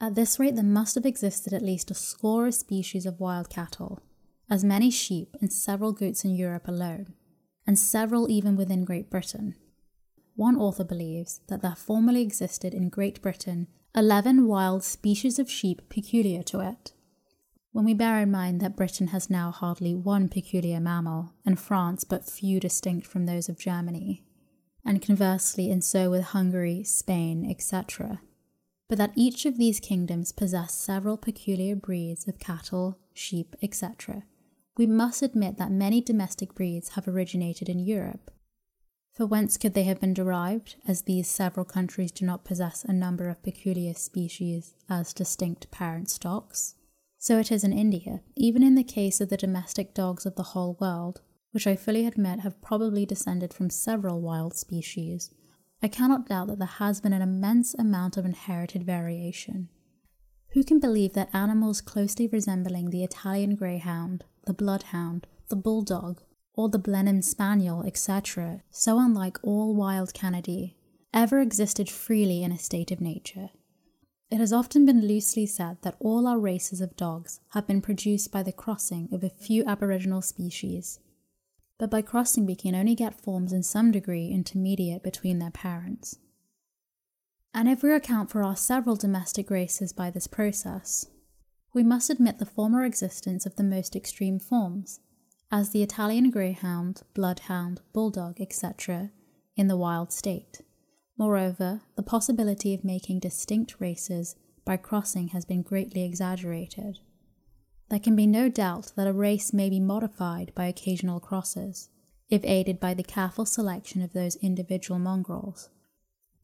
at 0.00 0.14
this 0.14 0.38
rate, 0.38 0.54
there 0.54 0.64
must 0.64 0.94
have 0.94 1.06
existed 1.06 1.52
at 1.52 1.62
least 1.62 1.90
a 1.90 1.94
score 1.94 2.46
of 2.46 2.54
species 2.54 3.06
of 3.06 3.20
wild 3.20 3.48
cattle, 3.48 4.00
as 4.50 4.62
many 4.62 4.90
sheep 4.90 5.36
and 5.40 5.52
several 5.52 5.92
goats 5.92 6.24
in 6.24 6.34
Europe 6.34 6.68
alone, 6.68 7.14
and 7.66 7.78
several 7.78 8.30
even 8.30 8.56
within 8.56 8.84
Great 8.84 9.10
Britain. 9.10 9.54
one 10.34 10.56
author 10.56 10.84
believes 10.84 11.40
that 11.48 11.62
there 11.62 11.74
formerly 11.74 12.20
existed 12.20 12.74
in 12.74 12.90
Great 12.90 13.22
Britain 13.22 13.68
11 13.94 14.46
wild 14.46 14.84
species 14.84 15.38
of 15.38 15.50
sheep 15.50 15.80
peculiar 15.88 16.42
to 16.42 16.60
it. 16.60 16.92
When 17.72 17.86
we 17.86 17.94
bear 17.94 18.20
in 18.20 18.30
mind 18.30 18.60
that 18.60 18.76
Britain 18.76 19.08
has 19.08 19.30
now 19.30 19.50
hardly 19.50 19.94
one 19.94 20.28
peculiar 20.28 20.78
mammal, 20.80 21.32
and 21.46 21.58
France 21.58 22.04
but 22.04 22.28
few 22.28 22.60
distinct 22.60 23.06
from 23.06 23.24
those 23.24 23.48
of 23.48 23.58
Germany, 23.58 24.22
and 24.84 25.00
conversely, 25.00 25.70
and 25.70 25.82
so 25.82 26.10
with 26.10 26.24
Hungary, 26.24 26.84
Spain, 26.84 27.50
etc., 27.50 28.20
but 28.88 28.98
that 28.98 29.12
each 29.14 29.46
of 29.46 29.58
these 29.58 29.80
kingdoms 29.80 30.32
possess 30.32 30.74
several 30.74 31.16
peculiar 31.16 31.74
breeds 31.74 32.28
of 32.28 32.38
cattle, 32.38 32.98
sheep, 33.12 33.56
etc., 33.62 34.22
we 34.76 34.86
must 34.86 35.22
admit 35.22 35.56
that 35.56 35.70
many 35.70 36.00
domestic 36.00 36.54
breeds 36.54 36.90
have 36.90 37.08
originated 37.08 37.68
in 37.68 37.78
Europe. 37.78 38.30
For 39.14 39.24
whence 39.24 39.56
could 39.56 39.72
they 39.72 39.84
have 39.84 40.00
been 40.00 40.12
derived, 40.12 40.76
as 40.86 41.02
these 41.02 41.26
several 41.26 41.64
countries 41.64 42.12
do 42.12 42.26
not 42.26 42.44
possess 42.44 42.84
a 42.84 42.92
number 42.92 43.30
of 43.30 43.42
peculiar 43.42 43.94
species 43.94 44.74
as 44.90 45.14
distinct 45.14 45.70
parent 45.70 46.10
stocks? 46.10 46.74
So 47.18 47.38
it 47.38 47.50
is 47.50 47.64
in 47.64 47.72
India, 47.72 48.20
even 48.36 48.62
in 48.62 48.74
the 48.74 48.84
case 48.84 49.22
of 49.22 49.30
the 49.30 49.38
domestic 49.38 49.94
dogs 49.94 50.26
of 50.26 50.34
the 50.34 50.42
whole 50.52 50.76
world, 50.78 51.22
which 51.52 51.66
I 51.66 51.74
fully 51.74 52.06
admit 52.06 52.40
have 52.40 52.60
probably 52.60 53.06
descended 53.06 53.54
from 53.54 53.70
several 53.70 54.20
wild 54.20 54.54
species. 54.54 55.30
I 55.82 55.88
cannot 55.88 56.28
doubt 56.28 56.48
that 56.48 56.58
there 56.58 56.66
has 56.66 57.00
been 57.00 57.12
an 57.12 57.22
immense 57.22 57.74
amount 57.74 58.16
of 58.16 58.24
inherited 58.24 58.84
variation. 58.84 59.68
Who 60.54 60.64
can 60.64 60.80
believe 60.80 61.12
that 61.12 61.34
animals 61.34 61.80
closely 61.80 62.26
resembling 62.26 62.90
the 62.90 63.04
Italian 63.04 63.56
Greyhound, 63.56 64.24
the 64.46 64.54
Bloodhound, 64.54 65.26
the 65.48 65.56
Bulldog, 65.56 66.22
or 66.54 66.70
the 66.70 66.78
Blenheim 66.78 67.20
Spaniel, 67.20 67.84
etc., 67.84 68.62
so 68.70 68.98
unlike 68.98 69.38
all 69.42 69.74
wild 69.74 70.14
Canidae, 70.14 70.74
ever 71.12 71.40
existed 71.40 71.90
freely 71.90 72.42
in 72.42 72.52
a 72.52 72.58
state 72.58 72.90
of 72.90 73.00
nature? 73.00 73.50
It 74.30 74.38
has 74.38 74.52
often 74.52 74.86
been 74.86 75.06
loosely 75.06 75.46
said 75.46 75.78
that 75.82 75.96
all 76.00 76.26
our 76.26 76.38
races 76.38 76.80
of 76.80 76.96
dogs 76.96 77.40
have 77.50 77.66
been 77.66 77.80
produced 77.80 78.32
by 78.32 78.42
the 78.42 78.52
crossing 78.52 79.08
of 79.12 79.22
a 79.22 79.30
few 79.30 79.64
aboriginal 79.66 80.22
species. 80.22 80.98
But 81.78 81.90
by 81.90 82.02
crossing, 82.02 82.46
we 82.46 82.56
can 82.56 82.74
only 82.74 82.94
get 82.94 83.20
forms 83.20 83.52
in 83.52 83.62
some 83.62 83.90
degree 83.90 84.28
intermediate 84.28 85.02
between 85.02 85.38
their 85.38 85.50
parents. 85.50 86.18
And 87.52 87.68
if 87.68 87.82
we 87.82 87.92
account 87.92 88.30
for 88.30 88.42
our 88.42 88.56
several 88.56 88.96
domestic 88.96 89.50
races 89.50 89.92
by 89.92 90.10
this 90.10 90.26
process, 90.26 91.06
we 91.72 91.82
must 91.82 92.10
admit 92.10 92.38
the 92.38 92.46
former 92.46 92.84
existence 92.84 93.44
of 93.44 93.56
the 93.56 93.62
most 93.62 93.94
extreme 93.94 94.38
forms, 94.38 95.00
as 95.50 95.70
the 95.70 95.82
Italian 95.82 96.30
Greyhound, 96.30 97.02
Bloodhound, 97.14 97.80
Bulldog, 97.92 98.40
etc., 98.40 99.10
in 99.56 99.68
the 99.68 99.76
wild 99.76 100.12
state. 100.12 100.62
Moreover, 101.18 101.82
the 101.96 102.02
possibility 102.02 102.74
of 102.74 102.84
making 102.84 103.20
distinct 103.20 103.76
races 103.78 104.36
by 104.64 104.76
crossing 104.76 105.28
has 105.28 105.44
been 105.44 105.62
greatly 105.62 106.04
exaggerated. 106.04 106.98
There 107.88 108.00
can 108.00 108.16
be 108.16 108.26
no 108.26 108.48
doubt 108.48 108.92
that 108.96 109.06
a 109.06 109.12
race 109.12 109.52
may 109.52 109.70
be 109.70 109.80
modified 109.80 110.52
by 110.54 110.66
occasional 110.66 111.20
crosses, 111.20 111.88
if 112.28 112.44
aided 112.44 112.80
by 112.80 112.94
the 112.94 113.04
careful 113.04 113.46
selection 113.46 114.02
of 114.02 114.12
those 114.12 114.36
individual 114.36 114.98
mongrels 114.98 115.68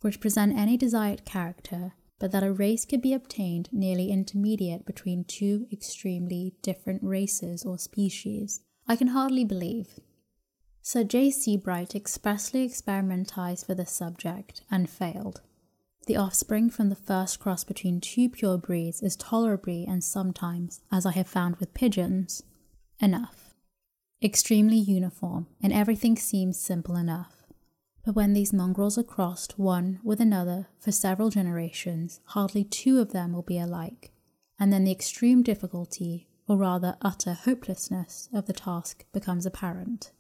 which 0.03 0.21
present 0.21 0.57
any 0.57 0.77
desired 0.77 1.25
character, 1.25 1.95
but 2.19 2.31
that 2.33 2.43
a 2.43 2.53
race 2.53 2.85
could 2.85 3.01
be 3.01 3.15
obtained 3.15 3.69
nearly 3.73 4.11
intermediate 4.11 4.85
between 4.85 5.25
two 5.25 5.67
extremely 5.73 6.55
different 6.63 7.03
races 7.03 7.65
or 7.65 7.79
species, 7.79 8.61
I 8.87 8.97
can 8.97 9.09
hardly 9.09 9.45
believe. 9.45 9.99
Sir 10.83 11.05
J. 11.05 11.31
Sebright 11.31 11.95
expressly 11.95 12.69
experimentized 12.69 13.67
for 13.67 13.75
this 13.75 13.93
subject 13.93 14.63
and 14.71 14.91
failed. 14.91 15.41
The 16.07 16.17
offspring 16.17 16.69
from 16.69 16.89
the 16.89 16.97
first 16.97 17.39
cross 17.39 17.63
between 17.63 18.01
two 18.01 18.29
pure 18.29 18.59
breeds 18.59 19.03
is 19.03 19.15
tolerably 19.15 19.87
and 19.87 20.03
sometimes, 20.03 20.81
as 20.91 21.07
I 21.07 21.13
have 21.13 21.29
found 21.29 21.57
with 21.57 21.75
pigeons, 21.75 22.43
enough. 22.99 23.55
Extremely 24.21 24.79
uniform, 24.79 25.47
and 25.63 25.73
everything 25.73 26.17
seems 26.17 26.59
simple 26.59 26.97
enough. 26.97 27.45
But 28.05 28.17
when 28.17 28.33
these 28.33 28.53
mongrels 28.53 28.99
are 28.99 29.05
crossed 29.05 29.61
one 29.61 30.01
with 30.03 30.21
another 30.21 30.67
for 30.81 30.91
several 30.91 31.31
generations, 31.31 32.21
hardly 32.27 32.65
two 32.65 32.99
of 32.99 33.13
them 33.13 33.33
will 33.33 33.43
be 33.43 33.59
alike, 33.59 34.11
and 34.59 34.73
then 34.73 34.83
the 34.83 34.91
extreme 34.91 35.45
difficulty, 35.45 36.29
or 36.49 36.57
rather 36.57 36.97
utter 37.01 37.35
hopelessness, 37.35 38.29
of 38.33 38.47
the 38.47 38.53
task 38.53 39.05
becomes 39.13 39.47
apparent. 39.47 40.11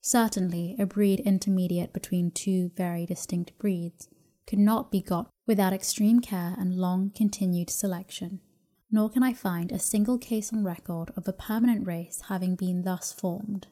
Certainly, 0.00 0.74
a 0.76 0.86
breed 0.86 1.20
intermediate 1.20 1.92
between 1.92 2.32
two 2.32 2.72
very 2.76 3.06
distinct 3.06 3.56
breeds 3.58 4.08
could 4.46 4.58
not 4.58 4.90
be 4.90 5.00
got 5.00 5.30
without 5.46 5.72
extreme 5.72 6.20
care 6.20 6.54
and 6.58 6.76
long 6.76 7.10
continued 7.14 7.70
selection, 7.70 8.40
nor 8.90 9.08
can 9.10 9.22
I 9.22 9.32
find 9.32 9.72
a 9.72 9.78
single 9.78 10.18
case 10.18 10.52
on 10.52 10.64
record 10.64 11.12
of 11.16 11.26
a 11.28 11.32
permanent 11.32 11.86
race 11.86 12.22
having 12.28 12.54
been 12.54 12.82
thus 12.82 13.12
formed. 13.12 13.66